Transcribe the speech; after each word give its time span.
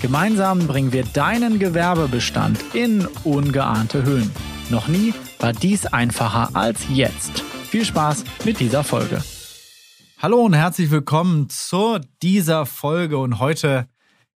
Gemeinsam 0.00 0.66
bringen 0.66 0.94
wir 0.94 1.04
deinen 1.04 1.58
Gewerbebestand 1.58 2.74
in 2.74 3.06
ungeahnte 3.22 4.02
Höhen. 4.02 4.30
Noch 4.70 4.88
nie 4.88 5.12
war 5.38 5.52
dies 5.52 5.84
einfacher 5.84 6.56
als 6.56 6.86
jetzt. 6.88 7.40
Viel 7.40 7.84
Spaß 7.84 8.24
mit 8.46 8.60
dieser 8.60 8.82
Folge. 8.82 9.22
Hallo 10.16 10.40
und 10.40 10.54
herzlich 10.54 10.90
willkommen 10.90 11.50
zu 11.50 12.00
dieser 12.22 12.64
Folge 12.64 13.18
und 13.18 13.40
heute, 13.40 13.90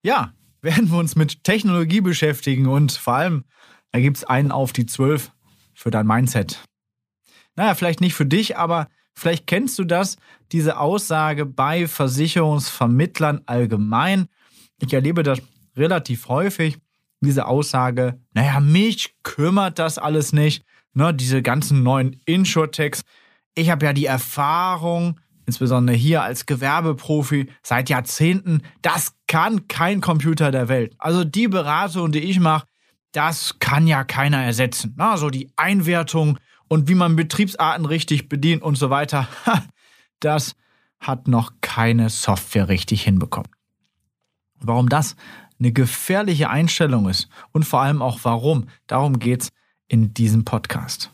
ja, 0.02 0.32
werden 0.62 0.90
wir 0.90 0.98
uns 0.98 1.14
mit 1.14 1.44
Technologie 1.44 2.00
beschäftigen 2.00 2.66
und 2.66 2.90
vor 2.90 3.14
allem, 3.14 3.44
da 3.92 4.00
gibt 4.00 4.16
es 4.16 4.24
einen 4.24 4.50
auf 4.50 4.72
die 4.72 4.86
zwölf 4.86 5.30
für 5.74 5.92
dein 5.92 6.08
Mindset. 6.08 6.58
Naja, 7.54 7.76
vielleicht 7.76 8.00
nicht 8.00 8.14
für 8.14 8.26
dich, 8.26 8.56
aber 8.56 8.88
vielleicht 9.14 9.46
kennst 9.46 9.78
du 9.78 9.84
das, 9.84 10.16
diese 10.50 10.80
Aussage 10.80 11.46
bei 11.46 11.86
Versicherungsvermittlern 11.86 13.42
allgemein. 13.46 14.26
Ich 14.82 14.92
erlebe 14.92 15.22
das 15.22 15.40
relativ 15.76 16.28
häufig 16.28 16.78
diese 17.20 17.46
Aussage, 17.46 18.20
naja, 18.34 18.58
mich 18.58 19.14
kümmert 19.22 19.78
das 19.78 19.96
alles 19.96 20.32
nicht, 20.32 20.64
ne, 20.92 21.14
diese 21.14 21.40
ganzen 21.40 21.84
neuen 21.84 22.20
Insurtechs. 22.24 23.04
Ich 23.54 23.70
habe 23.70 23.86
ja 23.86 23.92
die 23.92 24.06
Erfahrung, 24.06 25.20
insbesondere 25.46 25.96
hier 25.96 26.22
als 26.22 26.46
Gewerbeprofi 26.46 27.48
seit 27.62 27.90
Jahrzehnten, 27.90 28.62
das 28.82 29.14
kann 29.28 29.68
kein 29.68 30.00
Computer 30.00 30.50
der 30.50 30.68
Welt. 30.68 30.94
Also 30.98 31.22
die 31.22 31.46
Beratung, 31.46 32.10
die 32.10 32.18
ich 32.18 32.40
mache, 32.40 32.66
das 33.12 33.60
kann 33.60 33.86
ja 33.86 34.02
keiner 34.02 34.42
ersetzen. 34.42 34.94
Na, 34.96 35.16
so 35.16 35.30
die 35.30 35.52
Einwertung 35.54 36.38
und 36.66 36.88
wie 36.88 36.96
man 36.96 37.14
Betriebsarten 37.14 37.86
richtig 37.86 38.28
bedient 38.28 38.62
und 38.62 38.76
so 38.76 38.90
weiter, 38.90 39.28
das 40.20 40.56
hat 40.98 41.28
noch 41.28 41.52
keine 41.60 42.10
Software 42.10 42.68
richtig 42.68 43.02
hinbekommen. 43.02 43.50
Warum 44.64 44.88
das 44.88 45.16
eine 45.62 45.72
gefährliche 45.72 46.50
Einstellung 46.50 47.08
ist 47.08 47.28
und 47.52 47.64
vor 47.64 47.80
allem 47.80 48.02
auch 48.02 48.20
warum. 48.24 48.66
Darum 48.88 49.18
geht 49.20 49.42
es 49.42 49.48
in 49.86 50.12
diesem 50.12 50.44
Podcast. 50.44 51.12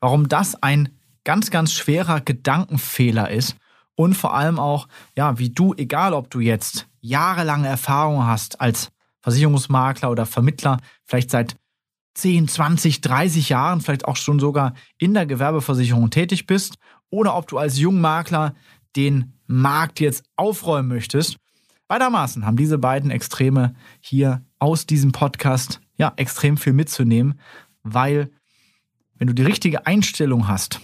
Warum 0.00 0.28
das 0.28 0.62
ein 0.62 0.90
ganz, 1.24 1.50
ganz 1.50 1.72
schwerer 1.72 2.20
Gedankenfehler 2.20 3.30
ist 3.30 3.56
und 3.94 4.14
vor 4.14 4.34
allem 4.34 4.58
auch, 4.58 4.86
ja, 5.16 5.38
wie 5.38 5.48
du, 5.48 5.74
egal 5.74 6.12
ob 6.12 6.30
du 6.30 6.40
jetzt 6.40 6.86
jahrelange 7.00 7.68
Erfahrung 7.68 8.26
hast 8.26 8.60
als 8.60 8.90
Versicherungsmakler 9.20 10.10
oder 10.10 10.26
Vermittler, 10.26 10.78
vielleicht 11.04 11.30
seit 11.30 11.56
10, 12.14 12.48
20, 12.48 13.00
30 13.00 13.48
Jahren, 13.48 13.80
vielleicht 13.80 14.04
auch 14.04 14.16
schon 14.16 14.38
sogar 14.38 14.74
in 14.98 15.14
der 15.14 15.26
Gewerbeversicherung 15.26 16.10
tätig 16.10 16.46
bist 16.46 16.76
oder 17.10 17.34
ob 17.34 17.48
du 17.48 17.58
als 17.58 17.78
Jungmakler 17.78 18.54
den 18.94 19.32
Markt 19.46 20.00
jetzt 20.00 20.24
aufräumen 20.36 20.88
möchtest 20.88 21.38
Beidermaßen 21.88 22.44
haben 22.44 22.56
diese 22.56 22.78
beiden 22.78 23.10
Extreme 23.10 23.74
hier 24.00 24.44
aus 24.58 24.86
diesem 24.86 25.12
Podcast 25.12 25.80
ja 25.96 26.12
extrem 26.16 26.56
viel 26.56 26.72
mitzunehmen, 26.72 27.40
weil 27.82 28.30
wenn 29.14 29.28
du 29.28 29.34
die 29.34 29.44
richtige 29.44 29.86
Einstellung 29.86 30.48
hast, 30.48 30.80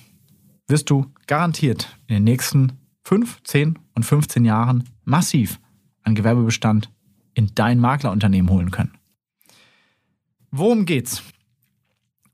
wirst 0.68 0.90
du 0.90 1.12
garantiert 1.26 1.98
in 2.06 2.14
den 2.14 2.24
nächsten 2.24 2.72
5, 3.04 3.42
10 3.42 3.78
und 3.94 4.04
15 4.04 4.44
Jahren 4.44 4.88
massiv 5.04 5.60
an 6.02 6.14
Gewerbebestand 6.14 6.90
in 7.34 7.50
dein 7.54 7.78
Maklerunternehmen 7.78 8.50
holen 8.50 8.70
können. 8.70 8.96
Worum 10.50 10.86
geht's? 10.86 11.22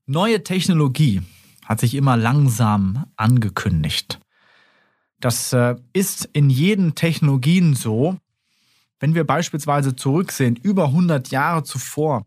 Neue 0.07 0.43
Technologie 0.43 1.23
hat 1.65 1.81
sich 1.81 1.95
immer 1.95 2.17
langsam 2.17 3.07
angekündigt. 3.17 4.21
Das 5.21 5.53
äh, 5.53 5.77
ist 5.93 6.25
in 6.33 6.51
jeden 6.51 6.95
Technologien 6.95 7.75
so, 7.75 8.19
wenn 9.01 9.15
wir 9.15 9.25
beispielsweise 9.25 9.97
zurücksehen, 9.97 10.57
über 10.57 10.87
100 10.87 11.29
Jahre 11.29 11.63
zuvor, 11.63 12.27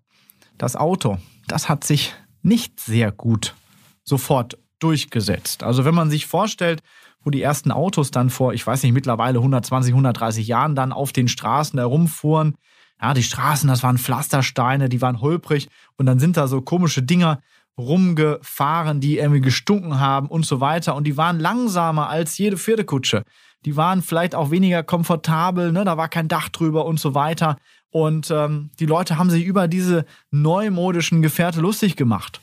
das 0.57 0.75
Auto, 0.75 1.17
das 1.47 1.69
hat 1.69 1.83
sich 1.83 2.13
nicht 2.41 2.79
sehr 2.79 3.11
gut 3.11 3.55
sofort 4.03 4.57
durchgesetzt. 4.79 5.63
Also 5.63 5.85
wenn 5.85 5.95
man 5.95 6.09
sich 6.09 6.25
vorstellt, 6.25 6.81
wo 7.23 7.29
die 7.29 7.41
ersten 7.41 7.71
Autos 7.71 8.11
dann 8.11 8.29
vor, 8.29 8.53
ich 8.53 8.65
weiß 8.65 8.83
nicht, 8.83 8.93
mittlerweile 8.93 9.39
120, 9.39 9.93
130 9.93 10.47
Jahren 10.47 10.75
dann 10.75 10.91
auf 10.91 11.13
den 11.13 11.27
Straßen 11.27 11.77
herumfuhren, 11.77 12.55
ja, 13.01 13.13
die 13.13 13.23
Straßen, 13.23 13.67
das 13.67 13.83
waren 13.83 13.97
Pflastersteine, 13.97 14.89
die 14.89 15.01
waren 15.01 15.21
holprig 15.21 15.67
und 15.97 16.05
dann 16.05 16.19
sind 16.19 16.37
da 16.37 16.47
so 16.47 16.61
komische 16.61 17.03
Dinger 17.03 17.41
rumgefahren, 17.77 18.99
die 18.99 19.17
irgendwie 19.17 19.41
gestunken 19.41 19.99
haben 19.99 20.27
und 20.27 20.45
so 20.45 20.59
weiter 20.61 20.95
und 20.95 21.05
die 21.05 21.17
waren 21.17 21.39
langsamer 21.39 22.09
als 22.09 22.37
jede 22.37 22.57
Pferdekutsche 22.57 23.23
die 23.65 23.75
waren 23.75 24.01
vielleicht 24.01 24.35
auch 24.35 24.51
weniger 24.51 24.83
komfortabel, 24.83 25.71
ne? 25.71 25.85
da 25.85 25.97
war 25.97 26.09
kein 26.09 26.27
Dach 26.27 26.49
drüber 26.49 26.85
und 26.85 26.99
so 26.99 27.13
weiter. 27.13 27.57
Und 27.91 28.31
ähm, 28.31 28.71
die 28.79 28.85
Leute 28.85 29.17
haben 29.17 29.29
sich 29.29 29.45
über 29.45 29.67
diese 29.67 30.05
neumodischen 30.31 31.21
Gefährte 31.21 31.61
lustig 31.61 31.95
gemacht. 31.95 32.41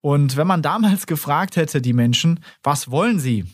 Und 0.00 0.36
wenn 0.36 0.46
man 0.46 0.62
damals 0.62 1.06
gefragt 1.06 1.56
hätte, 1.56 1.80
die 1.82 1.92
Menschen, 1.92 2.40
was 2.62 2.90
wollen 2.90 3.18
sie? 3.18 3.44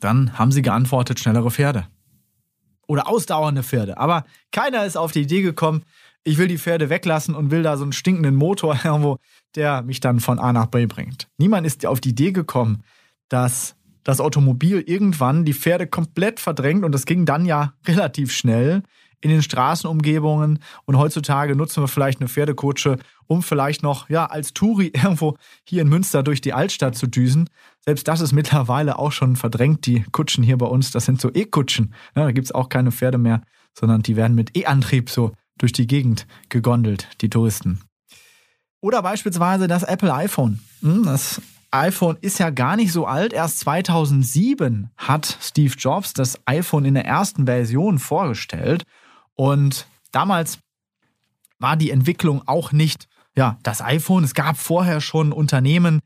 Dann 0.00 0.38
haben 0.38 0.52
sie 0.52 0.62
geantwortet, 0.62 1.20
schnellere 1.20 1.50
Pferde. 1.50 1.86
Oder 2.86 3.08
ausdauernde 3.08 3.62
Pferde. 3.62 3.96
Aber 3.96 4.24
keiner 4.50 4.84
ist 4.84 4.96
auf 4.96 5.12
die 5.12 5.22
Idee 5.22 5.42
gekommen, 5.42 5.84
ich 6.24 6.38
will 6.38 6.48
die 6.48 6.58
Pferde 6.58 6.88
weglassen 6.88 7.34
und 7.34 7.50
will 7.50 7.62
da 7.62 7.76
so 7.76 7.84
einen 7.84 7.92
stinkenden 7.92 8.34
Motor 8.34 8.78
irgendwo, 8.84 9.18
der 9.54 9.82
mich 9.82 10.00
dann 10.00 10.20
von 10.20 10.38
A 10.38 10.52
nach 10.52 10.66
B 10.66 10.86
bringt. 10.86 11.28
Niemand 11.38 11.66
ist 11.66 11.86
auf 11.86 12.00
die 12.00 12.10
Idee 12.10 12.32
gekommen, 12.32 12.82
dass 13.28 13.76
das 14.04 14.20
Automobil 14.20 14.80
irgendwann 14.80 15.44
die 15.44 15.54
Pferde 15.54 15.86
komplett 15.86 16.38
verdrängt 16.38 16.84
und 16.84 16.92
das 16.92 17.06
ging 17.06 17.24
dann 17.26 17.46
ja 17.46 17.74
relativ 17.86 18.32
schnell 18.32 18.82
in 19.20 19.30
den 19.30 19.42
Straßenumgebungen 19.42 20.58
und 20.84 20.98
heutzutage 20.98 21.56
nutzen 21.56 21.82
wir 21.82 21.88
vielleicht 21.88 22.20
eine 22.20 22.28
Pferdekutsche, 22.28 22.98
um 23.26 23.42
vielleicht 23.42 23.82
noch 23.82 24.10
ja 24.10 24.26
als 24.26 24.52
Touri 24.52 24.88
irgendwo 24.94 25.36
hier 25.66 25.82
in 25.82 25.88
Münster 25.88 26.22
durch 26.22 26.42
die 26.42 26.52
Altstadt 26.52 26.94
zu 26.94 27.06
düsen. 27.06 27.48
Selbst 27.80 28.06
das 28.06 28.20
ist 28.20 28.32
mittlerweile 28.32 28.98
auch 28.98 29.12
schon 29.12 29.36
verdrängt, 29.36 29.86
die 29.86 30.04
Kutschen 30.12 30.44
hier 30.44 30.58
bei 30.58 30.66
uns, 30.66 30.90
das 30.90 31.06
sind 31.06 31.20
so 31.20 31.30
E-Kutschen. 31.32 31.94
Ja, 32.14 32.24
da 32.24 32.32
gibt 32.32 32.44
es 32.44 32.52
auch 32.52 32.68
keine 32.68 32.92
Pferde 32.92 33.18
mehr, 33.18 33.40
sondern 33.72 34.02
die 34.02 34.16
werden 34.16 34.36
mit 34.36 34.56
E-Antrieb 34.56 35.08
so 35.08 35.32
durch 35.56 35.72
die 35.72 35.86
Gegend 35.86 36.26
gegondelt, 36.50 37.08
die 37.22 37.30
Touristen. 37.30 37.80
Oder 38.80 39.00
beispielsweise 39.00 39.66
das 39.66 39.82
Apple 39.82 40.12
iPhone. 40.12 40.60
Hm, 40.82 41.04
das 41.04 41.40
iPhone 41.74 42.16
ist 42.20 42.38
ja 42.38 42.50
gar 42.50 42.76
nicht 42.76 42.92
so 42.92 43.06
alt. 43.06 43.32
Erst 43.32 43.60
2007 43.60 44.90
hat 44.96 45.38
Steve 45.40 45.74
Jobs 45.76 46.12
das 46.12 46.38
iPhone 46.46 46.84
in 46.84 46.94
der 46.94 47.04
ersten 47.04 47.46
Version 47.46 47.98
vorgestellt. 47.98 48.84
Und 49.34 49.86
damals 50.12 50.60
war 51.58 51.76
die 51.76 51.90
Entwicklung 51.90 52.42
auch 52.46 52.70
nicht, 52.70 53.08
ja, 53.36 53.58
das 53.64 53.82
iPhone. 53.82 54.22
Es 54.22 54.34
gab 54.34 54.56
vorher 54.56 55.00
schon 55.00 55.32
Unternehmen, 55.32 56.00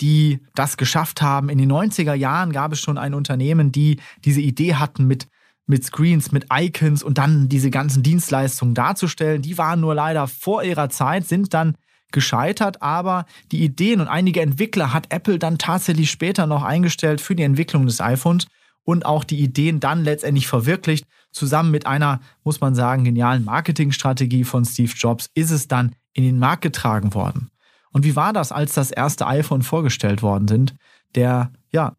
die 0.00 0.40
das 0.54 0.76
geschafft 0.76 1.22
haben. 1.22 1.48
In 1.48 1.58
den 1.58 1.70
90er 1.70 2.14
Jahren 2.14 2.52
gab 2.52 2.72
es 2.72 2.80
schon 2.80 2.98
ein 2.98 3.14
Unternehmen, 3.14 3.70
die 3.70 4.00
diese 4.24 4.40
Idee 4.40 4.74
hatten 4.74 5.06
mit 5.06 5.28
mit 5.64 5.84
Screens, 5.84 6.32
mit 6.32 6.46
Icons 6.52 7.04
und 7.04 7.18
dann 7.18 7.48
diese 7.48 7.70
ganzen 7.70 8.02
Dienstleistungen 8.02 8.74
darzustellen. 8.74 9.42
Die 9.42 9.58
waren 9.58 9.80
nur 9.80 9.94
leider 9.94 10.26
vor 10.26 10.64
ihrer 10.64 10.90
Zeit, 10.90 11.24
sind 11.24 11.54
dann 11.54 11.76
gescheitert, 12.12 12.82
aber 12.82 13.26
die 13.50 13.62
Ideen 13.62 14.00
und 14.00 14.08
einige 14.08 14.40
Entwickler 14.40 14.92
hat 14.92 15.12
Apple 15.12 15.38
dann 15.38 15.58
tatsächlich 15.58 16.10
später 16.10 16.46
noch 16.46 16.62
eingestellt 16.62 17.20
für 17.20 17.34
die 17.34 17.42
Entwicklung 17.42 17.86
des 17.86 18.00
iPhones 18.00 18.46
und 18.84 19.06
auch 19.06 19.24
die 19.24 19.40
Ideen 19.40 19.80
dann 19.80 20.04
letztendlich 20.04 20.46
verwirklicht. 20.46 21.06
Zusammen 21.30 21.70
mit 21.70 21.86
einer, 21.86 22.20
muss 22.44 22.60
man 22.60 22.74
sagen, 22.74 23.04
genialen 23.04 23.44
Marketingstrategie 23.44 24.44
von 24.44 24.64
Steve 24.64 24.92
Jobs 24.94 25.30
ist 25.34 25.50
es 25.50 25.68
dann 25.68 25.94
in 26.12 26.24
den 26.24 26.38
Markt 26.38 26.62
getragen 26.62 27.14
worden. 27.14 27.50
Und 27.92 28.04
wie 28.04 28.16
war 28.16 28.32
das, 28.32 28.52
als 28.52 28.74
das 28.74 28.90
erste 28.90 29.26
iPhone 29.26 29.62
vorgestellt 29.62 30.22
worden 30.22 30.48
sind? 30.48 30.74
Der 31.14 31.52
ja, 31.70 31.96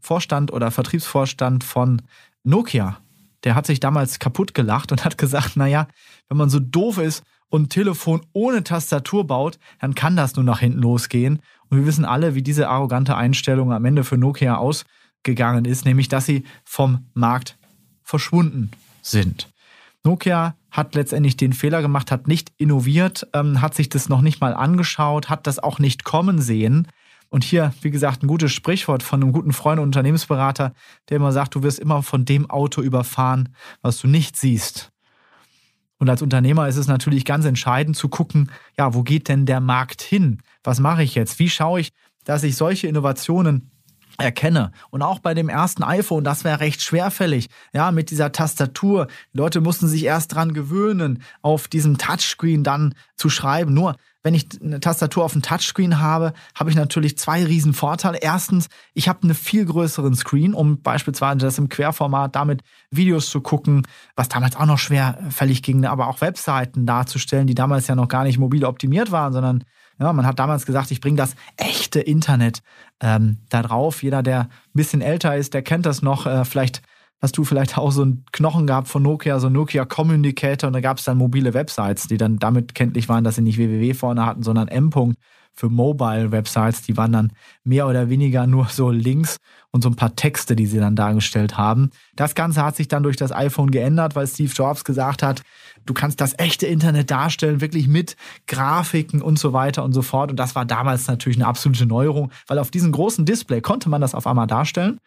Vorstand 0.00 0.52
oder 0.52 0.70
Vertriebsvorstand 0.70 1.64
von 1.64 2.02
Nokia, 2.44 2.98
der 3.44 3.54
hat 3.54 3.66
sich 3.66 3.80
damals 3.80 4.18
kaputt 4.18 4.54
gelacht 4.54 4.92
und 4.92 5.04
hat 5.04 5.18
gesagt, 5.18 5.56
naja, 5.56 5.88
wenn 6.28 6.38
man 6.38 6.50
so 6.50 6.60
doof 6.60 6.98
ist 6.98 7.22
und 7.50 7.70
Telefon 7.70 8.20
ohne 8.32 8.64
Tastatur 8.64 9.26
baut, 9.26 9.58
dann 9.80 9.94
kann 9.94 10.16
das 10.16 10.36
nur 10.36 10.44
nach 10.44 10.60
hinten 10.60 10.80
losgehen. 10.80 11.40
Und 11.68 11.78
wir 11.78 11.86
wissen 11.86 12.04
alle, 12.04 12.34
wie 12.34 12.42
diese 12.42 12.68
arrogante 12.68 13.16
Einstellung 13.16 13.72
am 13.72 13.84
Ende 13.84 14.04
für 14.04 14.18
Nokia 14.18 14.56
ausgegangen 14.56 15.64
ist, 15.64 15.84
nämlich 15.84 16.08
dass 16.08 16.26
sie 16.26 16.44
vom 16.64 17.06
Markt 17.14 17.58
verschwunden 18.02 18.70
sind. 19.02 19.48
Nokia 20.04 20.54
hat 20.70 20.94
letztendlich 20.94 21.36
den 21.36 21.52
Fehler 21.52 21.82
gemacht, 21.82 22.10
hat 22.10 22.28
nicht 22.28 22.52
innoviert, 22.56 23.26
ähm, 23.32 23.60
hat 23.60 23.74
sich 23.74 23.88
das 23.88 24.08
noch 24.08 24.20
nicht 24.20 24.40
mal 24.40 24.54
angeschaut, 24.54 25.28
hat 25.28 25.46
das 25.46 25.58
auch 25.58 25.78
nicht 25.78 26.04
kommen 26.04 26.40
sehen. 26.40 26.88
Und 27.30 27.44
hier, 27.44 27.74
wie 27.82 27.90
gesagt, 27.90 28.22
ein 28.22 28.26
gutes 28.26 28.52
Sprichwort 28.52 29.02
von 29.02 29.22
einem 29.22 29.32
guten 29.32 29.52
Freund 29.52 29.80
und 29.80 29.86
Unternehmensberater, 29.86 30.72
der 31.08 31.16
immer 31.16 31.32
sagt, 31.32 31.54
du 31.54 31.62
wirst 31.62 31.78
immer 31.78 32.02
von 32.02 32.24
dem 32.24 32.48
Auto 32.48 32.80
überfahren, 32.80 33.50
was 33.82 33.98
du 33.98 34.08
nicht 34.08 34.36
siehst. 34.36 34.90
Und 35.98 36.08
als 36.08 36.22
Unternehmer 36.22 36.68
ist 36.68 36.76
es 36.76 36.86
natürlich 36.86 37.24
ganz 37.24 37.44
entscheidend 37.44 37.96
zu 37.96 38.08
gucken, 38.08 38.50
ja, 38.76 38.94
wo 38.94 39.02
geht 39.02 39.28
denn 39.28 39.46
der 39.46 39.60
Markt 39.60 40.00
hin? 40.00 40.40
Was 40.62 40.80
mache 40.80 41.02
ich 41.02 41.14
jetzt? 41.14 41.38
Wie 41.38 41.50
schaue 41.50 41.80
ich, 41.80 41.92
dass 42.24 42.44
ich 42.44 42.56
solche 42.56 42.86
Innovationen 42.86 43.70
erkenne. 44.18 44.72
Und 44.90 45.02
auch 45.02 45.20
bei 45.20 45.32
dem 45.32 45.48
ersten 45.48 45.82
iPhone, 45.84 46.24
das 46.24 46.44
wäre 46.44 46.60
recht 46.60 46.82
schwerfällig. 46.82 47.48
Ja, 47.72 47.92
mit 47.92 48.10
dieser 48.10 48.32
Tastatur. 48.32 49.06
Die 49.32 49.38
Leute 49.38 49.60
mussten 49.60 49.86
sich 49.86 50.04
erst 50.04 50.34
dran 50.34 50.52
gewöhnen, 50.52 51.22
auf 51.40 51.68
diesem 51.68 51.98
Touchscreen 51.98 52.64
dann 52.64 52.94
zu 53.14 53.30
schreiben. 53.30 53.72
Nur, 53.74 53.96
wenn 54.22 54.34
ich 54.34 54.48
eine 54.60 54.80
Tastatur 54.80 55.24
auf 55.24 55.32
dem 55.32 55.42
Touchscreen 55.42 56.00
habe, 56.00 56.32
habe 56.54 56.70
ich 56.70 56.76
natürlich 56.76 57.16
zwei 57.18 57.44
riesen 57.44 57.72
Vorteile. 57.72 58.18
Erstens, 58.18 58.68
ich 58.94 59.08
habe 59.08 59.22
einen 59.22 59.34
viel 59.34 59.64
größeren 59.64 60.14
Screen, 60.14 60.54
um 60.54 60.82
beispielsweise 60.82 61.38
das 61.38 61.58
im 61.58 61.68
Querformat 61.68 62.34
damit 62.34 62.62
Videos 62.90 63.30
zu 63.30 63.40
gucken, 63.40 63.86
was 64.16 64.28
damals 64.28 64.56
auch 64.56 64.66
noch 64.66 64.78
schwerfällig 64.78 65.62
ging, 65.62 65.84
aber 65.84 66.08
auch 66.08 66.20
Webseiten 66.20 66.84
darzustellen, 66.84 67.46
die 67.46 67.54
damals 67.54 67.86
ja 67.86 67.94
noch 67.94 68.08
gar 68.08 68.24
nicht 68.24 68.38
mobil 68.38 68.64
optimiert 68.64 69.12
waren, 69.12 69.32
sondern 69.32 69.64
ja, 70.00 70.12
man 70.12 70.26
hat 70.26 70.38
damals 70.38 70.64
gesagt, 70.64 70.90
ich 70.90 71.00
bringe 71.00 71.16
das 71.16 71.34
echte 71.56 72.00
Internet 72.00 72.62
ähm, 73.00 73.38
da 73.48 73.62
drauf. 73.62 74.02
Jeder, 74.02 74.22
der 74.22 74.42
ein 74.42 74.48
bisschen 74.72 75.00
älter 75.00 75.36
ist, 75.36 75.54
der 75.54 75.62
kennt 75.62 75.86
das 75.86 76.02
noch. 76.02 76.26
Äh, 76.26 76.44
vielleicht 76.44 76.82
hast 77.20 77.36
du 77.36 77.44
vielleicht 77.44 77.76
auch 77.76 77.90
so 77.92 78.02
einen 78.02 78.24
Knochen 78.32 78.66
gehabt 78.66 78.88
von 78.88 79.02
Nokia, 79.02 79.40
so 79.40 79.48
Nokia 79.48 79.84
Communicator 79.84 80.68
und 80.68 80.72
da 80.72 80.80
gab 80.80 80.98
es 80.98 81.04
dann 81.04 81.18
mobile 81.18 81.54
Websites, 81.54 82.06
die 82.06 82.16
dann 82.16 82.38
damit 82.38 82.74
kenntlich 82.74 83.08
waren, 83.08 83.24
dass 83.24 83.36
sie 83.36 83.42
nicht 83.42 83.58
www 83.58 83.94
vorne 83.94 84.24
hatten, 84.24 84.42
sondern 84.42 84.68
M. 84.68 84.90
-Punkt 84.90 85.14
für 85.58 85.68
Mobile-Websites, 85.68 86.82
die 86.82 86.96
waren 86.96 87.12
dann 87.12 87.32
mehr 87.64 87.88
oder 87.88 88.08
weniger 88.08 88.46
nur 88.46 88.66
so 88.66 88.90
Links 88.90 89.38
und 89.72 89.82
so 89.82 89.90
ein 89.90 89.96
paar 89.96 90.14
Texte, 90.14 90.54
die 90.54 90.66
sie 90.66 90.78
dann 90.78 90.94
dargestellt 90.94 91.58
haben. 91.58 91.90
Das 92.14 92.36
Ganze 92.36 92.64
hat 92.64 92.76
sich 92.76 92.86
dann 92.86 93.02
durch 93.02 93.16
das 93.16 93.32
iPhone 93.32 93.70
geändert, 93.70 94.14
weil 94.14 94.26
Steve 94.28 94.52
Jobs 94.52 94.84
gesagt 94.84 95.22
hat, 95.22 95.42
du 95.84 95.94
kannst 95.94 96.20
das 96.20 96.38
echte 96.38 96.66
Internet 96.66 97.10
darstellen, 97.10 97.60
wirklich 97.60 97.88
mit 97.88 98.16
Grafiken 98.46 99.20
und 99.20 99.38
so 99.38 99.52
weiter 99.52 99.82
und 99.82 99.92
so 99.92 100.02
fort. 100.02 100.30
Und 100.30 100.36
das 100.38 100.54
war 100.54 100.64
damals 100.64 101.08
natürlich 101.08 101.38
eine 101.38 101.48
absolute 101.48 101.86
Neuerung, 101.86 102.30
weil 102.46 102.58
auf 102.58 102.70
diesem 102.70 102.92
großen 102.92 103.24
Display 103.24 103.60
konnte 103.60 103.88
man 103.88 104.00
das 104.00 104.14
auf 104.14 104.26
einmal 104.28 104.46
darstellen. 104.46 105.00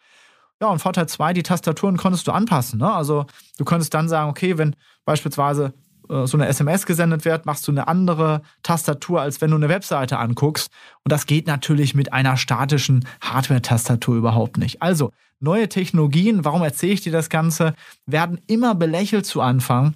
Ja, 0.62 0.68
und 0.68 0.78
Vorteil 0.78 1.08
2, 1.08 1.32
die 1.32 1.42
Tastaturen 1.42 1.96
konntest 1.96 2.28
du 2.28 2.30
anpassen. 2.30 2.78
Ne? 2.78 2.88
Also 2.88 3.26
du 3.58 3.64
könntest 3.64 3.92
dann 3.94 4.08
sagen, 4.08 4.30
okay, 4.30 4.58
wenn 4.58 4.76
beispielsweise 5.04 5.74
äh, 6.08 6.24
so 6.24 6.36
eine 6.36 6.46
SMS 6.46 6.86
gesendet 6.86 7.24
wird, 7.24 7.46
machst 7.46 7.66
du 7.66 7.72
eine 7.72 7.88
andere 7.88 8.42
Tastatur, 8.62 9.20
als 9.20 9.40
wenn 9.40 9.50
du 9.50 9.56
eine 9.56 9.68
Webseite 9.68 10.18
anguckst. 10.18 10.70
Und 11.02 11.10
das 11.10 11.26
geht 11.26 11.48
natürlich 11.48 11.96
mit 11.96 12.12
einer 12.12 12.36
statischen 12.36 13.04
Hardware-Tastatur 13.22 14.14
überhaupt 14.14 14.56
nicht. 14.56 14.82
Also, 14.82 15.10
neue 15.40 15.68
Technologien, 15.68 16.44
warum 16.44 16.62
erzähle 16.62 16.92
ich 16.92 17.00
dir 17.00 17.10
das 17.10 17.28
Ganze, 17.28 17.74
werden 18.06 18.40
immer 18.46 18.76
belächelt 18.76 19.26
zu 19.26 19.40
Anfang 19.40 19.94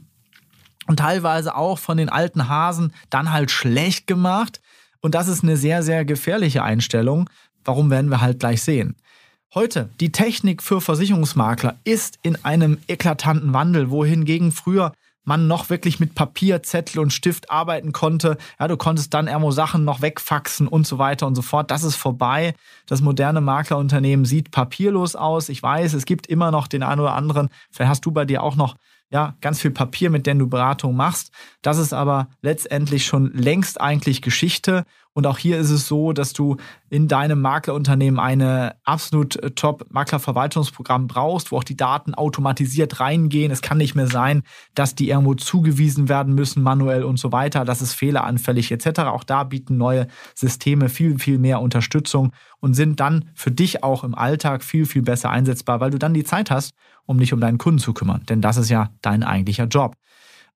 und 0.88 0.98
teilweise 0.98 1.54
auch 1.54 1.78
von 1.78 1.96
den 1.96 2.08
alten 2.08 2.48
Hasen 2.48 2.92
dann 3.08 3.30
halt 3.30 3.52
schlecht 3.52 4.08
gemacht. 4.08 4.60
Und 5.00 5.14
das 5.14 5.28
ist 5.28 5.44
eine 5.44 5.56
sehr, 5.56 5.84
sehr 5.84 6.04
gefährliche 6.04 6.64
Einstellung. 6.64 7.30
Warum 7.64 7.88
werden 7.88 8.10
wir 8.10 8.20
halt 8.20 8.40
gleich 8.40 8.64
sehen. 8.64 8.96
Heute, 9.54 9.88
die 10.00 10.12
Technik 10.12 10.62
für 10.62 10.80
Versicherungsmakler 10.80 11.78
ist 11.84 12.18
in 12.22 12.44
einem 12.44 12.78
eklatanten 12.88 13.52
Wandel, 13.52 13.90
wohingegen 13.90 14.52
früher 14.52 14.92
man 15.24 15.46
noch 15.46 15.70
wirklich 15.70 15.98
mit 15.98 16.14
Papier, 16.14 16.62
Zettel 16.62 17.00
und 17.00 17.12
Stift 17.12 17.50
arbeiten 17.50 17.92
konnte. 17.92 18.38
Ja, 18.60 18.68
du 18.68 18.76
konntest 18.76 19.12
dann 19.12 19.26
irgendwo 19.26 19.50
Sachen 19.50 19.84
noch 19.84 20.00
wegfaxen 20.00 20.68
und 20.68 20.86
so 20.86 20.98
weiter 20.98 21.26
und 21.26 21.34
so 21.34 21.42
fort. 21.42 21.70
Das 21.70 21.82
ist 21.84 21.96
vorbei. 21.96 22.54
Das 22.86 23.00
moderne 23.00 23.40
Maklerunternehmen 23.40 24.24
sieht 24.24 24.52
papierlos 24.52 25.16
aus. 25.16 25.48
Ich 25.48 25.62
weiß, 25.62 25.94
es 25.94 26.06
gibt 26.06 26.28
immer 26.28 26.50
noch 26.50 26.68
den 26.68 26.82
einen 26.82 27.00
oder 27.00 27.14
anderen. 27.14 27.48
Vielleicht 27.70 27.90
hast 27.90 28.06
du 28.06 28.12
bei 28.12 28.24
dir 28.24 28.42
auch 28.42 28.56
noch 28.56 28.76
ja, 29.10 29.34
ganz 29.40 29.60
viel 29.60 29.70
Papier, 29.70 30.10
mit 30.10 30.26
dem 30.26 30.38
du 30.38 30.48
Beratung 30.48 30.96
machst. 30.96 31.32
Das 31.62 31.78
ist 31.78 31.92
aber 31.92 32.28
letztendlich 32.42 33.06
schon 33.06 33.32
längst 33.32 33.80
eigentlich 33.80 34.22
Geschichte. 34.22 34.84
Und 35.16 35.26
auch 35.26 35.38
hier 35.38 35.58
ist 35.58 35.70
es 35.70 35.88
so, 35.88 36.12
dass 36.12 36.34
du 36.34 36.58
in 36.90 37.08
deinem 37.08 37.40
Maklerunternehmen 37.40 38.20
eine 38.20 38.76
absolut 38.84 39.36
äh, 39.36 39.50
top 39.52 39.86
Maklerverwaltungsprogramm 39.88 41.06
brauchst, 41.06 41.50
wo 41.50 41.56
auch 41.56 41.64
die 41.64 41.74
Daten 41.74 42.12
automatisiert 42.12 43.00
reingehen. 43.00 43.50
Es 43.50 43.62
kann 43.62 43.78
nicht 43.78 43.94
mehr 43.94 44.08
sein, 44.08 44.42
dass 44.74 44.94
die 44.94 45.08
irgendwo 45.08 45.32
zugewiesen 45.32 46.10
werden 46.10 46.34
müssen, 46.34 46.62
manuell 46.62 47.02
und 47.02 47.18
so 47.18 47.32
weiter. 47.32 47.64
Das 47.64 47.80
ist 47.80 47.94
fehleranfällig 47.94 48.70
etc. 48.70 49.00
Auch 49.04 49.24
da 49.24 49.44
bieten 49.44 49.78
neue 49.78 50.06
Systeme 50.34 50.90
viel, 50.90 51.18
viel 51.18 51.38
mehr 51.38 51.62
Unterstützung 51.62 52.32
und 52.60 52.74
sind 52.74 53.00
dann 53.00 53.30
für 53.34 53.50
dich 53.50 53.82
auch 53.82 54.04
im 54.04 54.14
Alltag 54.14 54.62
viel, 54.62 54.84
viel 54.84 55.00
besser 55.00 55.30
einsetzbar, 55.30 55.80
weil 55.80 55.92
du 55.92 55.98
dann 55.98 56.12
die 56.12 56.24
Zeit 56.24 56.50
hast, 56.50 56.74
um 57.06 57.18
dich 57.18 57.32
um 57.32 57.40
deinen 57.40 57.56
Kunden 57.56 57.78
zu 57.78 57.94
kümmern. 57.94 58.22
Denn 58.28 58.42
das 58.42 58.58
ist 58.58 58.68
ja 58.68 58.90
dein 59.00 59.22
eigentlicher 59.22 59.64
Job. 59.64 59.96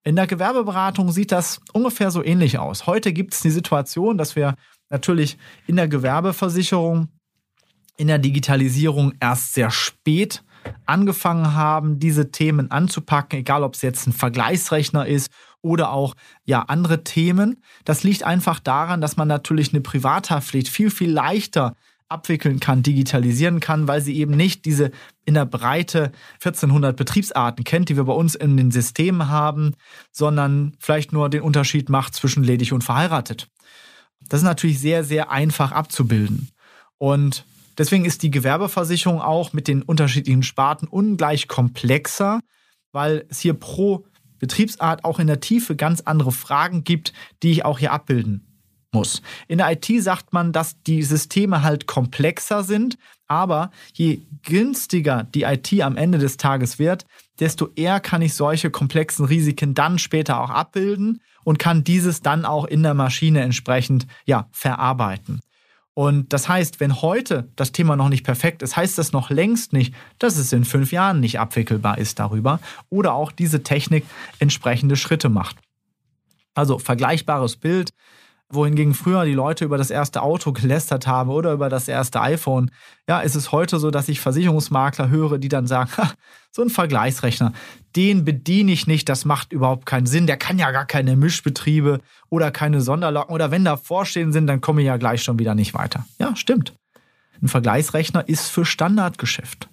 In 0.03 0.15
der 0.15 0.25
Gewerbeberatung 0.25 1.11
sieht 1.11 1.31
das 1.31 1.61
ungefähr 1.73 2.09
so 2.09 2.23
ähnlich 2.23 2.57
aus. 2.57 2.87
Heute 2.87 3.13
gibt 3.13 3.33
es 3.33 3.41
die 3.41 3.51
Situation, 3.51 4.17
dass 4.17 4.35
wir 4.35 4.55
natürlich 4.89 5.37
in 5.67 5.75
der 5.75 5.87
Gewerbeversicherung, 5.87 7.09
in 7.97 8.07
der 8.07 8.17
Digitalisierung 8.17 9.13
erst 9.19 9.53
sehr 9.53 9.69
spät 9.69 10.43
angefangen 10.85 11.53
haben, 11.53 11.99
diese 11.99 12.31
Themen 12.31 12.71
anzupacken, 12.71 13.39
egal 13.39 13.63
ob 13.63 13.75
es 13.75 13.81
jetzt 13.81 14.07
ein 14.07 14.13
Vergleichsrechner 14.13 15.05
ist 15.05 15.31
oder 15.61 15.91
auch 15.91 16.15
ja 16.45 16.63
andere 16.63 17.03
Themen. 17.03 17.63
Das 17.85 18.03
liegt 18.03 18.23
einfach 18.23 18.59
daran, 18.59 19.01
dass 19.01 19.17
man 19.17 19.27
natürlich 19.27 19.71
eine 19.71 19.81
Privathaftpflicht 19.81 20.67
viel 20.67 20.89
viel 20.89 21.11
leichter 21.11 21.75
abwickeln 22.11 22.59
kann, 22.59 22.83
digitalisieren 22.83 23.59
kann, 23.59 23.87
weil 23.87 24.01
sie 24.01 24.17
eben 24.17 24.35
nicht 24.35 24.65
diese 24.65 24.91
in 25.25 25.33
der 25.33 25.45
Breite 25.45 26.11
1400 26.35 26.95
Betriebsarten 26.95 27.63
kennt, 27.63 27.89
die 27.89 27.95
wir 27.95 28.03
bei 28.03 28.13
uns 28.13 28.35
in 28.35 28.57
den 28.57 28.71
Systemen 28.71 29.29
haben, 29.29 29.73
sondern 30.11 30.75
vielleicht 30.79 31.13
nur 31.13 31.29
den 31.29 31.41
Unterschied 31.41 31.89
macht 31.89 32.13
zwischen 32.15 32.43
ledig 32.43 32.73
und 32.73 32.83
verheiratet. 32.83 33.47
Das 34.27 34.41
ist 34.41 34.45
natürlich 34.45 34.79
sehr, 34.79 35.03
sehr 35.03 35.31
einfach 35.31 35.71
abzubilden. 35.71 36.49
Und 36.97 37.45
deswegen 37.77 38.05
ist 38.05 38.23
die 38.23 38.31
Gewerbeversicherung 38.31 39.21
auch 39.21 39.53
mit 39.53 39.67
den 39.67 39.81
unterschiedlichen 39.81 40.43
Sparten 40.43 40.87
ungleich 40.87 41.47
komplexer, 41.47 42.41
weil 42.91 43.25
es 43.29 43.39
hier 43.39 43.53
pro 43.53 44.05
Betriebsart 44.39 45.05
auch 45.05 45.19
in 45.19 45.27
der 45.27 45.39
Tiefe 45.39 45.75
ganz 45.75 46.01
andere 46.01 46.31
Fragen 46.31 46.83
gibt, 46.83 47.13
die 47.41 47.51
ich 47.51 47.65
auch 47.65 47.79
hier 47.79 47.93
abbilden 47.93 48.50
muss. 48.93 49.21
In 49.47 49.57
der 49.57 49.71
IT 49.71 49.87
sagt 50.01 50.33
man, 50.33 50.51
dass 50.51 50.81
die 50.83 51.03
Systeme 51.03 51.63
halt 51.63 51.87
komplexer 51.87 52.63
sind, 52.63 52.97
aber 53.27 53.71
je 53.93 54.21
günstiger 54.43 55.23
die 55.23 55.43
IT 55.43 55.81
am 55.81 55.95
Ende 55.95 56.17
des 56.17 56.37
Tages 56.37 56.79
wird, 56.79 57.05
desto 57.39 57.69
eher 57.75 57.99
kann 57.99 58.21
ich 58.21 58.33
solche 58.33 58.69
komplexen 58.69 59.25
Risiken 59.25 59.73
dann 59.73 59.99
später 59.99 60.41
auch 60.41 60.49
abbilden 60.49 61.21
und 61.43 61.57
kann 61.57 61.83
dieses 61.83 62.21
dann 62.21 62.45
auch 62.45 62.65
in 62.65 62.83
der 62.83 62.93
Maschine 62.93 63.41
entsprechend 63.41 64.05
ja, 64.25 64.47
verarbeiten. 64.51 65.39
Und 65.93 66.31
das 66.31 66.47
heißt, 66.47 66.79
wenn 66.79 67.01
heute 67.01 67.49
das 67.55 67.73
Thema 67.73 67.95
noch 67.95 68.09
nicht 68.09 68.23
perfekt 68.23 68.61
ist, 68.61 68.77
heißt 68.77 68.97
das 68.97 69.11
noch 69.11 69.29
längst 69.29 69.73
nicht, 69.73 69.93
dass 70.19 70.37
es 70.37 70.53
in 70.53 70.63
fünf 70.63 70.91
Jahren 70.91 71.19
nicht 71.19 71.39
abwickelbar 71.39 71.97
ist 71.97 72.19
darüber 72.19 72.59
oder 72.89 73.13
auch 73.13 73.31
diese 73.31 73.63
Technik 73.63 74.05
entsprechende 74.39 74.95
Schritte 74.95 75.29
macht. 75.29 75.57
Also 76.53 76.79
vergleichbares 76.79 77.57
Bild 77.57 77.91
wohingegen 78.53 78.93
früher 78.93 79.25
die 79.25 79.33
Leute 79.33 79.65
über 79.65 79.77
das 79.77 79.89
erste 79.89 80.21
Auto 80.21 80.51
gelästert 80.51 81.07
haben 81.07 81.29
oder 81.29 81.53
über 81.53 81.69
das 81.69 81.87
erste 81.87 82.21
iPhone, 82.21 82.71
ja, 83.07 83.21
ist 83.21 83.35
es 83.35 83.51
heute 83.51 83.79
so, 83.79 83.91
dass 83.91 84.09
ich 84.09 84.19
Versicherungsmakler 84.19 85.09
höre, 85.09 85.37
die 85.37 85.49
dann 85.49 85.67
sagen, 85.67 85.91
so 86.51 86.61
ein 86.61 86.69
Vergleichsrechner, 86.69 87.53
den 87.95 88.25
bediene 88.25 88.71
ich 88.71 88.87
nicht, 88.87 89.09
das 89.09 89.25
macht 89.25 89.53
überhaupt 89.53 89.85
keinen 89.85 90.05
Sinn, 90.05 90.27
der 90.27 90.37
kann 90.37 90.59
ja 90.59 90.71
gar 90.71 90.85
keine 90.85 91.15
Mischbetriebe 91.15 91.99
oder 92.29 92.51
keine 92.51 92.81
Sonderlocken 92.81 93.33
oder 93.33 93.51
wenn 93.51 93.65
da 93.65 93.77
vorstehen 93.77 94.31
sind, 94.31 94.47
dann 94.47 94.61
komme 94.61 94.81
ich 94.81 94.87
ja 94.87 94.97
gleich 94.97 95.23
schon 95.23 95.39
wieder 95.39 95.55
nicht 95.55 95.73
weiter. 95.73 96.05
Ja, 96.19 96.35
stimmt. 96.35 96.73
Ein 97.41 97.47
Vergleichsrechner 97.47 98.27
ist 98.29 98.49
für 98.49 98.65
Standardgeschäft. 98.65 99.67